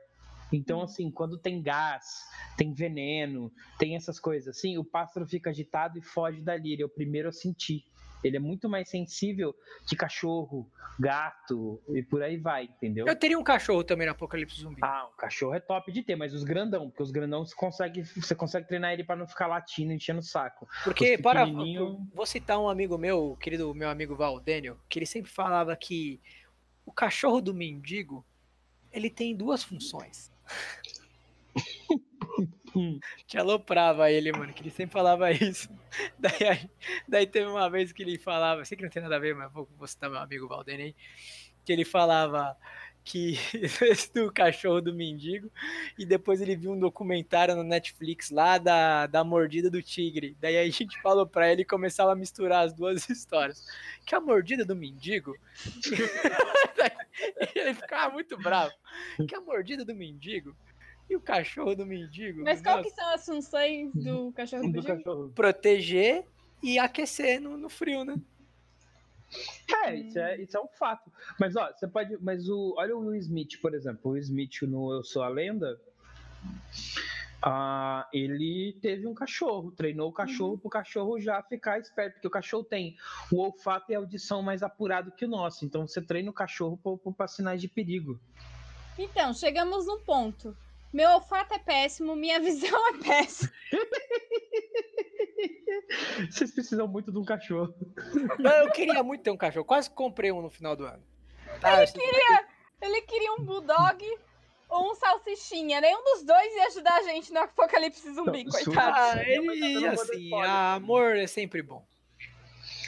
[0.53, 2.25] Então, assim, quando tem gás,
[2.57, 6.73] tem veneno, tem essas coisas assim, o pássaro fica agitado e foge dali.
[6.73, 7.85] Ele é o primeiro a sentir.
[8.25, 9.55] Ele é muito mais sensível
[9.89, 10.69] que cachorro,
[10.99, 13.07] gato e por aí vai, entendeu?
[13.07, 14.81] Eu teria um cachorro também no Apocalipse Zumbi.
[14.83, 18.03] Ah, o cachorro é top de ter, mas os grandão, porque os grandão você consegue,
[18.05, 20.67] você consegue treinar ele para não ficar latindo, enchendo o saco.
[20.83, 21.45] Porque, os para.
[21.45, 26.21] pequenininho- Vou citar um amigo meu, querido meu amigo Valdênio, que ele sempre falava que
[26.87, 28.25] o cachorro do mendigo
[28.91, 30.33] ele tem duas funções.
[33.27, 35.69] Que aloprava ele, mano, que ele sempre falava isso.
[36.19, 36.71] Daí, aí-
[37.09, 39.51] daí teve uma vez que ele falava, sei que não tem nada a ver, mas
[39.53, 40.95] vou, vou citar meu amigo Valdênio aí,
[41.65, 42.57] que ele falava
[43.07, 43.39] que
[44.13, 45.49] do cachorro do mendigo,
[45.97, 50.37] e depois ele viu um documentário no Netflix lá da, da mordida do tigre.
[50.41, 53.65] Daí a gente falou pra ele e começava a misturar as duas histórias.
[54.05, 55.37] Que a mordida do mendigo.
[57.55, 58.73] ele ficava muito bravo.
[59.27, 60.55] Que a mordida do mendigo
[61.09, 62.43] e o cachorro do mendigo.
[62.43, 64.97] Mas qual que nossa, são as funções do cachorro do do mendigo?
[64.97, 65.33] cachorro.
[65.33, 66.25] proteger
[66.61, 68.17] e aquecer no, no frio, né?
[69.85, 71.11] É, isso é, isso é um fato.
[71.39, 72.17] Mas ó, você pode.
[72.21, 72.75] Mas o.
[72.77, 74.01] Olha o Will Smith, por exemplo.
[74.05, 75.81] O Will Smith no Eu Sou a Lenda.
[77.43, 82.31] ah, ele teve um cachorro, treinou o cachorro pro cachorro já ficar esperto, porque o
[82.31, 82.97] cachorro tem
[83.31, 85.65] o olfato e a audição mais apurado que o nosso.
[85.65, 86.79] Então você treina o cachorro
[87.17, 88.19] para sinais de perigo.
[88.99, 90.57] Então, chegamos num ponto.
[90.93, 93.53] Meu olfato é péssimo, minha visão é péssima.
[96.31, 97.75] Vocês precisam muito de um cachorro.
[98.39, 101.03] Eu queria muito ter um cachorro, quase comprei um no final do ano.
[101.61, 101.89] Tá, eu-
[102.83, 104.05] Ele queria um bulldog
[104.69, 105.81] ou um salsichinha.
[105.81, 108.97] Nenhum dos dois ia ajudar a gente no apocalipse zumbi, Não, coitado.
[108.97, 111.87] Ah, ele, dando assim, ah, amor é sempre bom.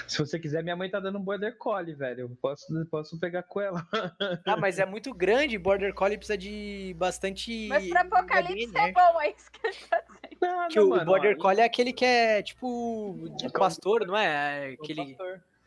[0.06, 2.20] Se você quiser, minha mãe tá dando um border collie, velho.
[2.22, 3.86] Eu posso, posso pegar com ela.
[4.46, 7.68] Ah, mas é muito grande, Border Collie precisa de bastante...
[7.68, 8.88] Mas pro apocalipse né?
[8.88, 10.27] é bom, é isso que ele tá dizendo.
[10.40, 14.16] Não, Que o mano, Border Collie é aquele que é, tipo, de É pastor, não
[14.16, 14.70] é?
[14.78, 15.16] um Aquele...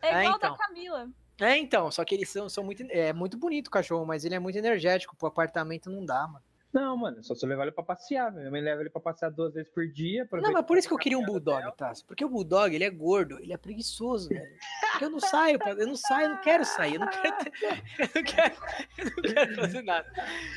[0.01, 0.51] É Ah, igual então.
[0.51, 1.09] da Camila.
[1.39, 2.83] É, então, só que eles são, são muito...
[2.89, 6.43] É muito bonito o cachorro, mas ele é muito energético, pro apartamento não dá, mano.
[6.73, 8.31] Não, mano, só se eu levar ele pra passear.
[8.31, 10.25] Minha mãe leva ele pra passear duas vezes por dia.
[10.31, 11.91] Não, mas por isso que eu queria um bulldog, tá?
[12.07, 14.41] Porque o bulldog, ele é gordo, ele é preguiçoso, velho.
[15.01, 17.51] Eu não saio, eu não saio, eu não quero sair, eu não quero, ter-
[17.99, 18.55] eu não quero,
[18.97, 20.13] eu não quero fazer nada.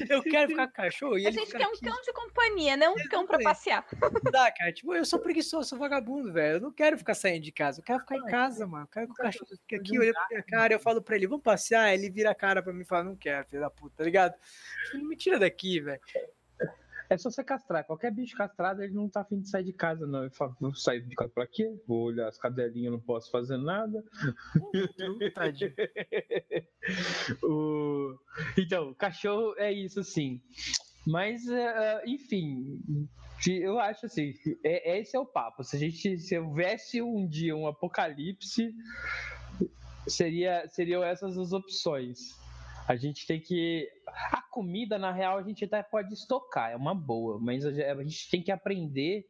[0.09, 1.81] Eu quero ficar com o cachorro e A gente quer um aqui.
[1.85, 3.45] cão de companhia, não um cão pra Exatamente.
[3.45, 3.87] passear.
[4.01, 4.73] Não dá, cara.
[4.73, 6.57] Tipo, eu sou preguiçoso, sou vagabundo, velho.
[6.57, 7.81] Eu não quero ficar saindo de casa.
[7.81, 8.85] Eu quero ficar em casa, mano.
[8.85, 10.73] Eu quero que o cachorro fique aqui, olhando pra minha cara.
[10.75, 11.93] Eu falo pra ele, vamos passear.
[11.95, 14.35] Ele vira a cara pra mim e fala, não quero, filho da puta, tá ligado?
[14.93, 16.01] Não me tira daqui, velho.
[17.11, 17.85] É só você castrar.
[17.85, 20.23] Qualquer bicho castrado, ele não tá afim de sair de casa, não.
[20.23, 21.71] Ele fala, vou sair de casa pra quê?
[21.87, 24.03] Vou olhar as cadelinhas, não posso fazer nada.
[25.35, 25.73] Tadinho.
[27.43, 28.15] O-
[28.59, 30.41] Então, cachorro é isso, sim.
[31.07, 32.79] Mas, eh, enfim,
[33.47, 34.33] eu acho assim,
[34.65, 35.63] é- esse é o papo.
[35.65, 38.73] Se a gente, se houvesse um dia um apocalipse,
[40.09, 42.19] seria, seriam essas as opções.
[42.87, 43.89] A gente tem que.
[44.31, 47.83] A comida, na real, a gente até pode estocar, é uma boa, mas a ge-
[47.83, 49.25] a gente tem que aprender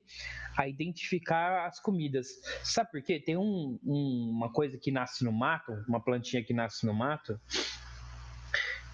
[0.57, 2.27] a identificar as comidas.
[2.63, 3.19] Sabe por quê?
[3.21, 7.41] Tem um- um- uma coisa que nasce no mato, uma plantinha que nasce no mato,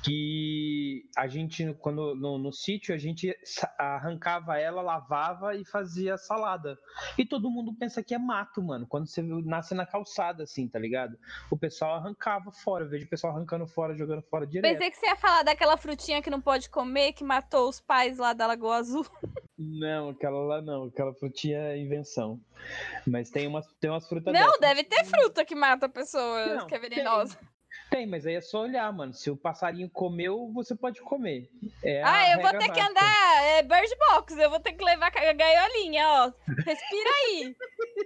[0.03, 3.37] que a gente, quando no, no sítio, a gente
[3.79, 6.79] arrancava ela, lavava e fazia salada.
[7.19, 8.87] E todo mundo pensa que é mato, mano.
[8.87, 11.19] Quando você nasce na calçada, assim, tá ligado?
[11.51, 12.85] O pessoal arrancava fora.
[12.85, 14.73] Eu vejo o pessoal arrancando fora, jogando fora direto.
[14.73, 18.19] Pensei que você ia falar daquela frutinha que não pode comer, que matou os pais
[18.19, 19.07] lá da Lagoa Azul.
[19.63, 20.85] Não, aquela lá não.
[20.85, 22.41] Aquela frutinha é invenção.
[23.07, 24.59] Mas tem umas, tem umas frutas Não, dessas.
[24.61, 27.37] deve ter fruta que mata pessoas, Não, que é venenosa.
[27.37, 27.49] Tem,
[27.91, 29.13] Tem, mas aí é só olhar, mano.
[29.13, 31.51] Se o passarinho comeu, você pode comer.
[31.83, 32.75] É ah, eu vou ter básica.
[32.75, 36.33] que andar é, Bird Box, eu vou ter que levar a gaiolinha, ó.
[36.47, 37.57] Respira aí.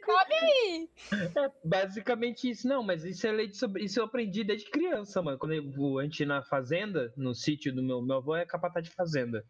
[0.04, 0.88] Come aí.
[1.12, 3.84] É basicamente isso, não, mas isso é lei sobre...
[3.84, 5.38] Isso eu aprendi desde criança, mano.
[5.38, 8.84] Quando eu, a gente ia na fazenda, no sítio do meu, meu avô é capataz
[8.86, 9.44] de fazenda.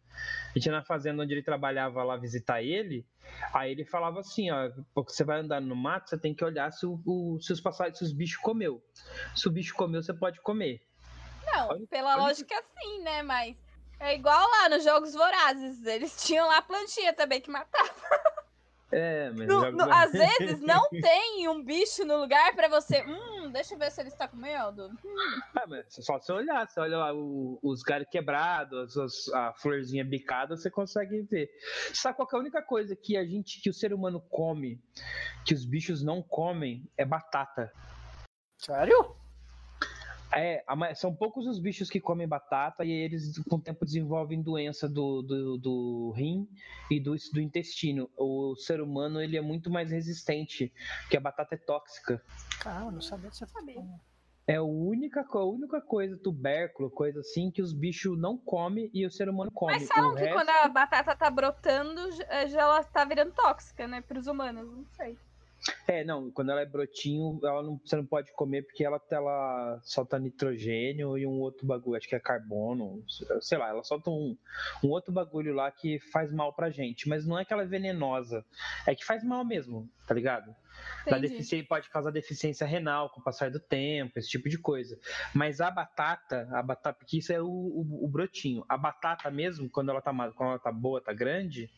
[0.49, 3.05] A gente ia na fazenda onde ele trabalhava lá visitar ele.
[3.53, 6.71] Aí ele falava assim, ó, porque você vai andar no mato, você tem que olhar
[6.71, 8.83] se, o, o, se os passarinhos, se os bichos comeu.
[9.35, 10.81] Se o bicho comeu, você pode comer.
[11.45, 12.23] Não, olha, pela olha.
[12.23, 13.21] lógica sim, né?
[13.21, 13.55] Mas
[13.99, 17.93] é igual lá nos Jogos Vorazes, eles tinham lá plantinha também que matava.
[18.91, 23.03] É, mas no, no, às vezes não tem um bicho no lugar para você.
[23.03, 24.87] Hum, deixa eu ver se ele está comendo.
[25.03, 25.39] Hum.
[25.59, 30.05] É, mas só você olhar, você olha lá o, os galhos quebrados, as, a florzinha
[30.05, 31.49] bicada, você consegue ver.
[31.93, 34.79] Sabe qual é a única coisa que a gente, que o ser humano come,
[35.45, 37.71] que os bichos não comem, é batata.
[38.57, 39.15] Sério?
[40.35, 40.65] É,
[40.95, 45.21] são poucos os bichos que comem batata e eles com o tempo desenvolvem doença do,
[45.21, 46.45] do, do rim
[46.91, 48.09] e do, do intestino.
[48.17, 50.73] O ser humano ele é muito mais resistente,
[51.03, 52.21] porque a batata é tóxica.
[52.65, 53.81] Ah, não sabia que você sabia.
[54.45, 59.05] É a única, a única coisa, tubérculo, coisa assim, que os bichos não comem e
[59.05, 59.73] o ser humano come.
[59.73, 60.35] Mas falam que resto...
[60.35, 65.17] quando a batata tá brotando, já ela tá virando tóxica, né, pros humanos, não sei.
[65.87, 69.79] É, não, quando ela é brotinho, ela não, você não pode comer porque ela, ela
[69.83, 73.03] solta nitrogênio e um outro bagulho, acho que é carbono,
[73.41, 74.37] sei lá, ela solta um,
[74.83, 77.67] um outro bagulho lá que faz mal pra gente, mas não é que ela é
[77.67, 78.45] venenosa,
[78.85, 80.55] é que faz mal mesmo, tá ligado?
[81.09, 84.99] Da deficiência, pode causar deficiência renal com o passar do tempo, esse tipo de coisa.
[85.33, 88.65] Mas a batata, a batata, porque isso é o, o, o, brotinho.
[88.67, 91.69] A batata mesmo, quando ela tá quando ela tá boa, tá grande,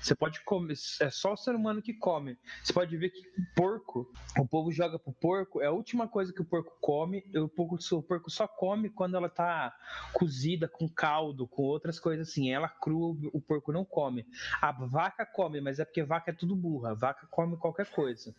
[0.00, 0.74] você pode comer.
[1.00, 2.38] É só o ser humano que come.
[2.62, 3.22] Você pode ver que
[3.56, 7.24] porco, o povo joga pro porco, é a última coisa que o porco come.
[7.34, 9.74] O porco, o porco só come quando ela tá
[10.12, 12.52] cozida com caldo, com outras coisas assim.
[12.52, 14.24] Ela crua, o porco não come.
[14.60, 16.92] A vaca come, mas é porque vaca é tudo burra.
[16.92, 18.34] A vaca come qualquer coisa.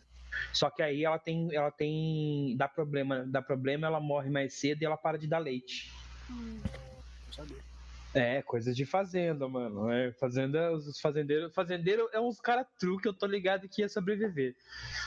[0.52, 4.82] Só que aí ela tem, ela tem, dá problema, dá problema, ela morre mais cedo
[4.82, 5.84] e ela para de dar leite.
[6.30, 6.62] Hum,
[8.14, 9.90] é, coisas de fazenda, mano.
[9.90, 14.56] É, fazenda, os fazendeiros, fazendeiro é uns cara truque, eu tô ligado que ia sobreviver.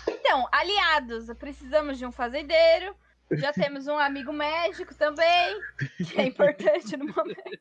[0.08, 2.96] Então, aliados, precisamos de um fazendeiro.
[3.34, 5.60] Já temos um amigo médico também,
[5.98, 7.60] que é importante no momento.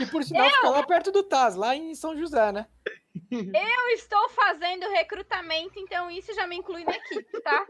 [0.00, 0.50] E por sinal, eu...
[0.50, 2.66] fica lá perto do Taz, lá em São José, né?
[3.30, 7.66] Eu estou fazendo recrutamento, então isso já me inclui na equipe, tá?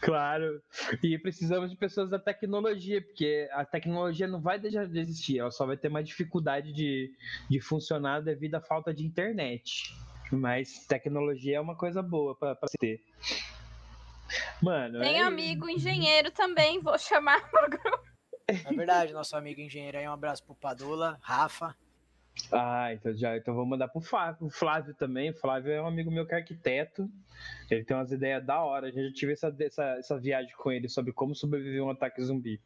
[0.00, 0.62] Claro.
[1.02, 5.50] E precisamos de pessoas da tecnologia, porque a tecnologia não vai deixar de existir, ela
[5.50, 7.12] só vai ter mais dificuldade de,
[7.48, 9.94] de funcionar devido à falta de internet.
[10.32, 13.00] Mas tecnologia é uma coisa boa para se ter.
[14.62, 15.00] Mano.
[15.00, 15.22] Tem é...
[15.22, 18.10] amigo engenheiro também, vou chamar pro grupo.
[18.46, 21.76] É verdade, nosso amigo engenheiro aí, um abraço pro Padula, Rafa.
[22.52, 25.30] Ah, então já então vou mandar pro Flávio, o Flávio também.
[25.30, 27.08] O Flávio é um amigo meu que é arquiteto.
[27.70, 28.88] Ele tem umas ideias da hora.
[28.88, 32.22] A gente tive essa, essa, essa viagem com ele sobre como sobreviver a um ataque
[32.22, 32.60] zumbi.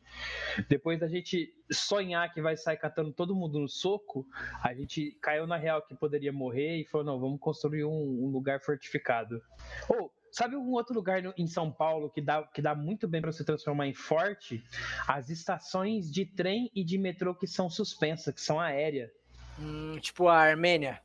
[0.68, 4.26] Depois da gente sonhar que vai sair catando todo mundo no soco,
[4.62, 8.28] a gente caiu na real que poderia morrer e falou: não, vamos construir um, um
[8.28, 9.42] lugar fortificado.
[9.88, 13.06] Ou, oh, Sabe um outro lugar no, em São Paulo que dá, que dá muito
[13.06, 14.64] bem para se transformar em forte?
[15.06, 19.12] As estações de trem e de metrô que são suspensas, que são aéreas.
[19.60, 21.00] Hum, tipo a Armênia.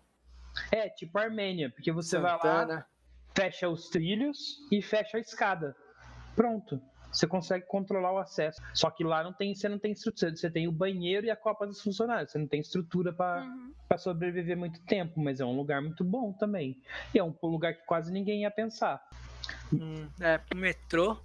[0.72, 2.38] É, tipo a Armênia, porque você Santana.
[2.40, 2.88] vai lá,
[3.36, 5.76] fecha os trilhos e fecha a escada.
[6.36, 6.82] Pronto.
[7.12, 8.62] Você consegue controlar o acesso.
[8.74, 10.36] Só que lá não tem, você não tem estrutura.
[10.36, 12.32] Você tem o banheiro e a copa dos funcionários.
[12.32, 13.98] Você não tem estrutura para uhum.
[13.98, 16.78] sobreviver muito tempo, mas é um lugar muito bom também.
[17.14, 19.02] E é um lugar que quase ninguém ia pensar.
[19.74, 21.18] Hum, é, metrô,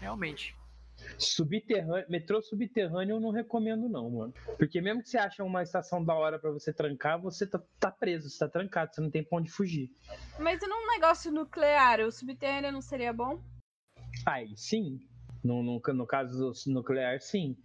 [0.00, 0.54] realmente.
[1.18, 4.34] Subterrâneo, metrô subterrâneo eu não recomendo não, mano.
[4.58, 7.90] Porque mesmo que você ache uma estação da hora para você trancar, você tá, tá,
[7.90, 9.90] preso, você tá trancado, você não tem pra onde fugir.
[10.38, 13.40] Mas num negócio nuclear, o subterrâneo não seria bom?
[14.26, 15.00] Aí sim.
[15.42, 17.56] No, no, no caso do nuclear, sim.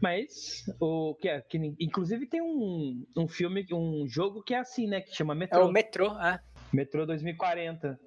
[0.00, 4.86] Mas o que é que inclusive tem um, um filme, um jogo que é assim,
[4.86, 5.60] né, que chama Metrô.
[5.60, 6.40] É o Metrô, é.
[6.72, 8.00] Metrô 2040.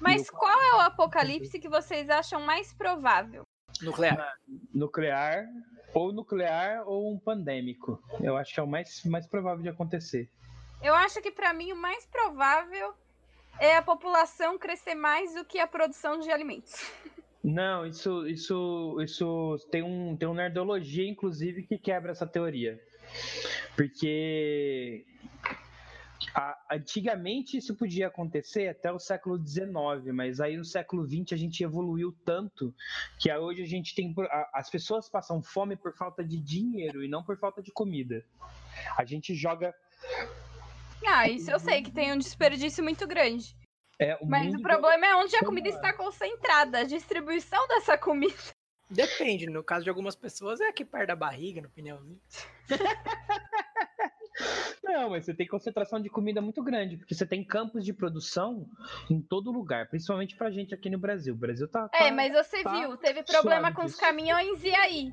[0.00, 3.46] Mas qual é o apocalipse que vocês acham mais provável?
[3.82, 4.34] Nuclear.
[4.74, 5.46] Nuclear,
[5.92, 8.02] ou nuclear ou um pandêmico.
[8.20, 10.30] Eu acho que é o mais, mais provável de acontecer.
[10.82, 12.94] Eu acho que para mim o mais provável
[13.58, 16.90] é a população crescer mais do que a produção de alimentos.
[17.42, 22.78] Não, isso, isso, isso tem um, tem um nerdologia, inclusive, que quebra essa teoria.
[23.74, 25.06] Porque
[26.34, 29.72] A, antigamente isso podia acontecer até o século XIX,
[30.12, 32.74] mas aí no século XX a gente evoluiu tanto
[33.18, 34.14] que hoje a gente tem.
[34.18, 38.22] A, as pessoas passam fome por falta de dinheiro e não por falta de comida.
[38.96, 39.74] A gente joga.
[41.06, 43.56] Ah, isso eu sei que tem um desperdício muito grande.
[44.00, 48.32] É, o Mas o problema é onde a comida está concentrada, a distribuição dessa comida.
[48.88, 52.18] Depende, no caso de algumas pessoas é aqui perto da barriga, no pneuzinho.
[54.82, 58.66] Não, mas você tem concentração de comida muito grande, porque você tem campos de produção
[59.10, 61.34] em todo lugar, principalmente pra gente aqui no Brasil.
[61.34, 61.90] O Brasil tá.
[61.92, 64.00] É, tá- mas você tá viu, teve problema com os disso.
[64.00, 65.12] caminhões e aí?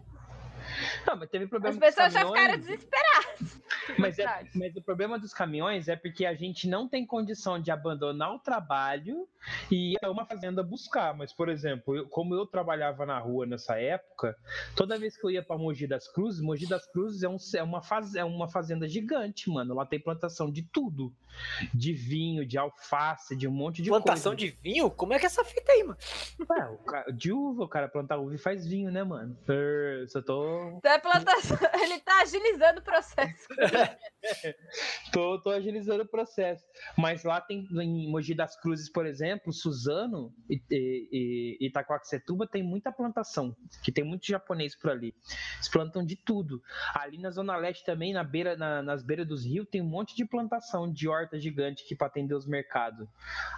[1.05, 2.65] Não, mas teve problema As pessoas já ficaram caminhões.
[2.65, 3.57] desesperadas.
[3.97, 7.72] Mas, é, mas o problema dos caminhões é porque a gente não tem condição de
[7.72, 9.28] abandonar o trabalho
[9.72, 11.15] e ir a uma fazenda buscar.
[11.15, 14.36] Mas, por exemplo, eu- como eu trabalhava na rua nessa época,
[14.76, 17.63] toda vez que eu ia para Mogi das Cruzes, Mogi das Cruzes é, um, é,
[17.63, 19.74] uma faz, é uma fazenda gigante, mano.
[19.74, 21.13] Lá tem plantação de tudo:
[21.74, 24.51] de vinho, de alface, de um monte de Plantação coisa.
[24.53, 24.89] de vinho?
[24.91, 25.97] Como é que é essa fita aí, mano?
[26.49, 29.38] Ué, o ca- de uva, o cara planta uva e faz vinho, né, mano?
[29.47, 31.58] Er, Só tô Então é plantação.
[31.82, 33.47] Ele tá agilizando o processo.
[35.12, 36.64] Tô, tô agilizando o processo.
[36.97, 42.62] Mas lá tem, em Mogi das Cruzes, por exemplo, Suzano e, e, e Itacoaxetuba tem
[42.62, 45.14] muita plantação, que tem muito japonês por ali.
[45.55, 46.62] Eles plantam de tudo.
[46.93, 50.16] Ali na Zona Leste também, na beira, na- nas beiras dos rios, tem um monte
[50.16, 53.08] de plantação de horta gigante que para atender os mercados.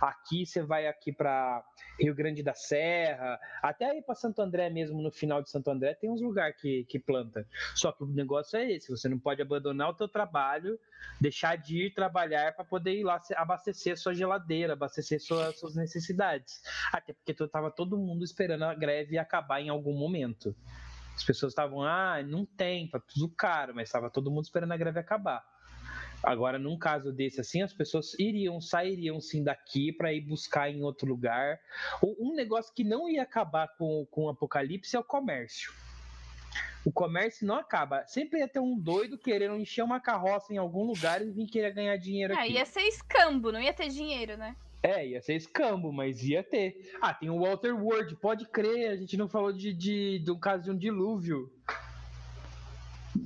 [0.01, 1.63] Aqui você vai aqui para
[1.99, 5.95] Rio Grande da Serra, até aí para Santo André mesmo, no final de Santo André,
[5.95, 7.47] tem uns lugares que, que planta.
[7.75, 10.77] Só que o negócio é esse, você não pode abandonar o teu trabalho,
[11.21, 16.61] deixar de ir trabalhar para poder ir lá abastecer sua geladeira, abastecer sua- suas necessidades.
[16.91, 20.55] Até porque tu- tava todo mundo esperando a greve acabar em algum momento.
[21.15, 24.77] As pessoas estavam, ah, não tem, tá tudo caro, mas estava todo mundo esperando a
[24.77, 25.43] greve acabar.
[26.23, 30.83] Agora, num caso desse assim, as pessoas iriam, sairiam sim daqui para ir buscar em
[30.83, 31.59] outro lugar.
[32.03, 35.71] Um negócio que não ia acabar com, com o apocalipse é o comércio.
[36.85, 38.05] O comércio não acaba.
[38.07, 41.73] Sempre ia ter um doido querendo encher uma carroça em algum lugar e vir querer
[41.73, 42.53] ganhar dinheiro Ah, aqui.
[42.53, 44.55] ia ser escambo, não ia ter dinheiro, né?
[44.81, 46.93] É, ia ser escambo, mas ia ter.
[47.01, 50.39] Ah, tem o Walter Ward, pode crer, a gente não falou de, de, de um
[50.39, 51.51] caso de um dilúvio.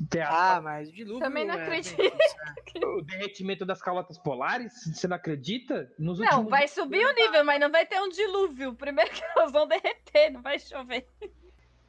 [0.09, 1.19] Tem a- Ah, mas o dilúvio.
[1.19, 2.01] Também não é acredito.
[2.01, 2.85] é.
[2.85, 5.91] o derretimento das calotas polares, você não acredita?
[5.99, 8.73] Nos Não, últimos vai subir o nível, mas não vai ter um dilúvio.
[8.73, 11.07] Primeiro que elas vão derreter, não vai chover.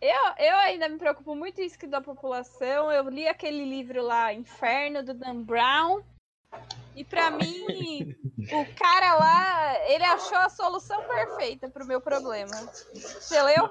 [0.04, 2.92] Eu, eu ainda me preocupo muito isso que da população.
[2.92, 6.04] Eu li aquele livro lá, Inferno, do Dan Brown.
[6.94, 8.14] E pra mim,
[8.52, 12.54] o cara lá, ele achou a solução perfeita pro meu problema.
[12.92, 13.70] Você leu?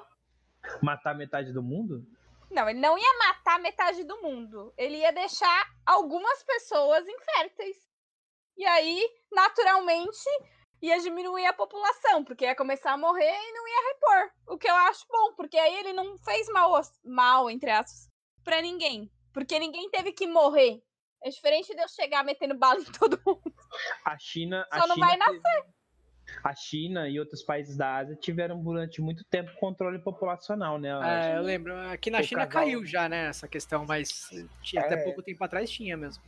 [0.81, 2.03] matar metade do mundo?
[2.49, 4.73] Não, ele não ia matar metade do mundo.
[4.75, 7.77] Ele ia deixar algumas pessoas inférteis.
[8.57, 10.29] E aí, naturalmente,
[10.83, 14.31] ia diminuir a população, porque ia começar a morrer e não ia repor.
[14.47, 18.09] O que eu acho bom, porque aí ele não fez mal, mal entre aspas,
[18.43, 19.09] pra ninguém.
[19.33, 20.81] Porque ninguém teve que morrer.
[21.23, 23.53] É diferente de eu chegar metendo bala em todo mundo.
[24.03, 24.67] A China.
[24.73, 25.73] Só a não China vai teve-
[26.43, 30.89] A China e outros países da Ásia tiveram durante muito tempo controle populacional, né?
[31.31, 31.75] É, eu lembro.
[31.89, 34.29] Aqui na O China casal- caiu já, né, essa questão, mas
[34.61, 35.03] tinha, até É.
[35.03, 36.21] pouco tempo atrás tinha mesmo.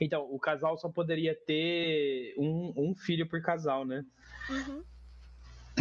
[0.00, 4.04] Então, o casal só poderia ter um, um filho por casal, né?
[4.48, 4.82] Uhum.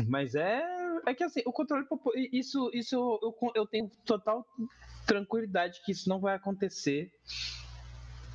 [0.07, 0.63] Mas é,
[1.05, 1.85] é que assim, o controle
[2.31, 4.45] isso isso eu, eu tenho total
[5.05, 7.11] tranquilidade que isso não vai acontecer.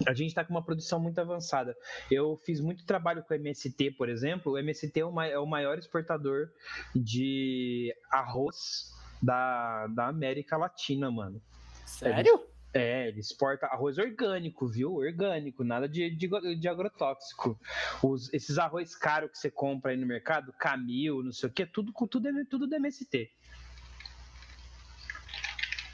[0.06, 1.76] A gente está com uma produção muito avançada.
[2.08, 4.52] Eu fiz muito trabalho com o MST, por exemplo.
[4.52, 6.48] O MST é o, ma- é o maior exportador
[6.94, 11.42] de arroz da, da América Latina, mano.
[11.84, 12.40] Sério?
[12.74, 14.94] É, ele exporta arroz orgânico, viu?
[14.94, 17.58] Orgânico, nada de, de, de agrotóxico.
[18.02, 21.64] Os, esses arroz caros que você compra aí no mercado, Camil, não sei o que,
[21.64, 23.30] tudo, tudo, é, tudo do MST.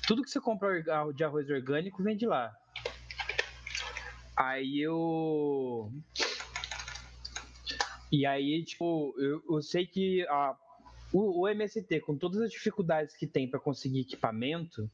[0.07, 0.83] Tudo que você compra
[1.15, 2.53] de arroz orgânico vem de lá.
[4.37, 5.93] Aí eu.
[8.11, 10.57] E aí, tipo, eu, eu sei que a,
[11.13, 14.91] o, o MST, com todas as dificuldades que tem para conseguir equipamento,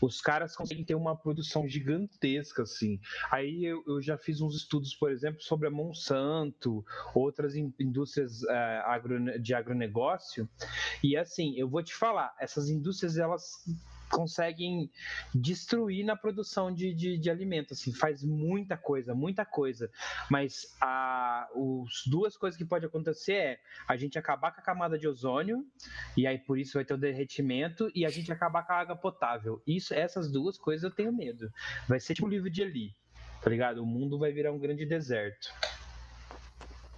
[0.00, 2.98] os caras conseguem ter uma produção gigantesca, assim.
[3.30, 6.84] Aí eu, eu já fiz uns estudos, por exemplo, sobre a Monsanto,
[7.14, 10.48] outras in- indústrias eh, agro- de agronegócio,
[11.02, 13.64] e assim, eu vou te falar, essas indústrias, elas
[14.10, 14.90] conseguem
[15.34, 19.90] destruir na produção de, de, de alimentos, assim, faz muita coisa, muita coisa,
[20.28, 24.98] mas a, os duas coisas que pode acontecer é a gente acabar com a camada
[24.98, 25.64] de ozônio,
[26.16, 28.96] e aí por isso vai ter o derretimento, e a gente acabar com a água
[28.96, 29.62] potável.
[29.66, 31.50] Isso, essas duas coisas eu tenho medo.
[31.88, 32.94] Vai ser tipo o livro de Eli,
[33.42, 33.82] tá ligado?
[33.82, 35.48] O mundo vai virar um grande deserto.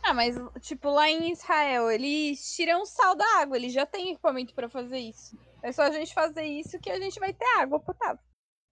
[0.03, 4.53] Ah, mas, tipo, lá em Israel, eles tiram sal da água, eles já têm equipamento
[4.53, 5.39] para fazer isso.
[5.63, 8.23] É só a gente fazer isso que a gente vai ter água potável.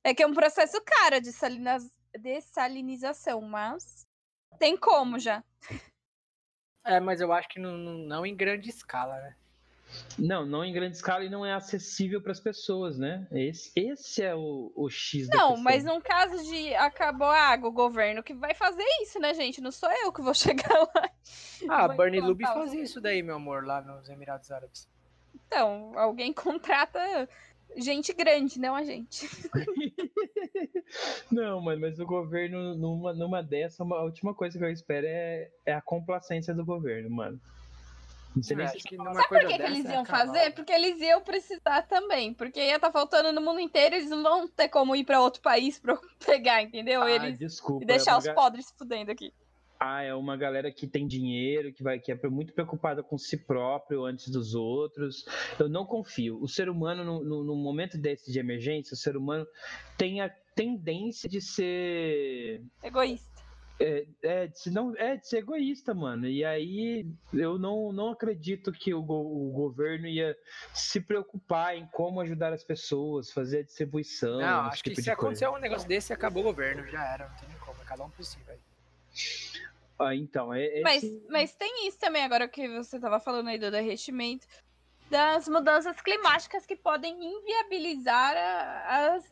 [0.04, 1.30] É que é um processo caro de
[2.18, 4.06] dessalinização, mas
[4.58, 5.44] tem como já.
[6.84, 9.36] É, mas eu acho que não, não em grande escala, né?
[10.18, 13.26] Não, não em grande escala e não é acessível para as pessoas, né?
[13.32, 17.68] Esse, esse é o, o X da Não, mas no caso de acabou a água,
[17.68, 19.60] o governo que vai fazer isso, né, gente?
[19.60, 21.10] Não sou eu que vou chegar lá.
[21.68, 24.88] Ah, Bernie Lube fazia isso daí, meu amor, lá nos Emirados Árabes.
[25.34, 27.28] Então, alguém contrata
[27.76, 29.28] gente grande, não a gente.
[31.30, 35.50] não, mano, mas o governo, numa, numa dessa, a última coisa que eu espero é,
[35.64, 37.40] é a complacência do governo, mano.
[38.34, 40.52] Não sei nem se que Sabe por que, que eles iam fazer?
[40.52, 42.32] Porque eles iam precisar também.
[42.32, 45.20] Porque ia estar tá faltando no mundo inteiro, eles não vão ter como ir para
[45.20, 47.02] outro país para pegar, entendeu?
[47.02, 49.32] Ah, eles desculpa, e deixar é os podres se fudendo aqui.
[49.82, 53.38] Ah, é uma galera que tem dinheiro, que vai que é muito preocupada com si
[53.38, 55.24] próprio antes dos outros.
[55.58, 56.38] Eu não confio.
[56.42, 59.46] O ser humano, no, no, no momento desse de emergência, o ser humano
[59.96, 63.30] tem a tendência de ser egoísta.
[63.80, 66.26] É, é, de, não, é de ser egoísta, mano.
[66.26, 70.36] E aí eu não, não acredito que o, o, governo ia
[70.74, 74.38] se preocupar em como ajudar as pessoas, fazer a distribuição.
[74.38, 77.36] Não, acho tipo que se acontecer um negócio desse, acabou o governo, já era, não
[77.36, 78.60] tem como, é cada um por si, velho.
[80.00, 83.58] Ah, então, é, é mas, mas tem isso também, agora que você estava falando aí
[83.58, 84.46] do derretimento,
[85.10, 89.24] das mudanças climáticas que podem inviabilizar a, as,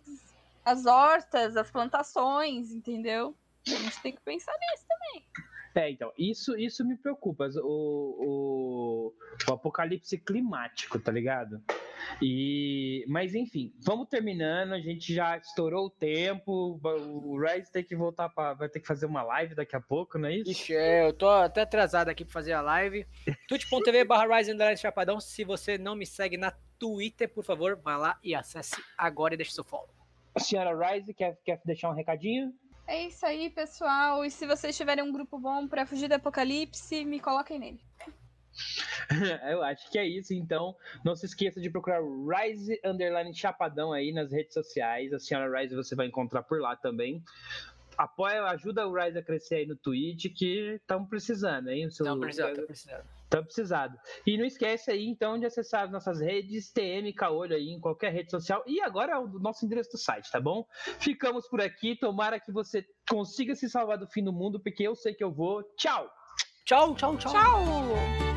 [0.66, 3.34] as hortas, as plantações, entendeu?
[3.66, 5.24] A gente tem que pensar nisso também.
[5.74, 9.14] É, então, isso, isso me preocupa, o,
[9.46, 11.62] o, o apocalipse climático, tá ligado?
[12.22, 14.72] E, mas enfim, vamos terminando.
[14.72, 16.80] A gente já estourou o tempo.
[16.82, 20.18] O Rise tem que voltar para, vai ter que fazer uma live daqui a pouco,
[20.18, 20.50] não é isso?
[20.50, 23.06] Ixi, é, eu tô até atrasado aqui para fazer a live.
[23.48, 24.06] twitch.tv
[24.76, 25.20] Chapadão.
[25.20, 29.36] Se você não me segue na Twitter, por favor, vá lá e acesse agora e
[29.36, 29.88] deixe seu follow.
[30.34, 32.54] A senhora Rise quer, quer deixar um recadinho?
[32.86, 34.24] É isso aí, pessoal.
[34.24, 37.80] E se vocês tiverem um grupo bom para fugir do apocalipse, me coloquem nele.
[39.50, 40.76] Eu acho que é isso, então.
[41.04, 45.12] Não se esqueça de procurar Rise Underline Chapadão aí nas redes sociais.
[45.12, 47.22] A senhora Rise você vai encontrar por lá também.
[47.96, 51.88] Apoia, ajuda o Rise a crescer aí no Twitch, que estamos precisando, hein?
[51.88, 53.04] Estamos precisando, estamos precisando.
[53.24, 53.98] Estamos precisando.
[54.24, 58.30] E não esquece aí, então, de acessar nossas redes, TM Caolho aí em qualquer rede
[58.30, 58.62] social.
[58.66, 60.64] E agora o nosso endereço do site, tá bom?
[61.00, 61.96] Ficamos por aqui.
[61.96, 65.32] Tomara que você consiga se salvar do fim do mundo, porque eu sei que eu
[65.32, 65.64] vou.
[65.76, 66.08] Tchau!
[66.64, 67.32] Tchau, tchau, tchau.
[67.32, 68.27] Tchau!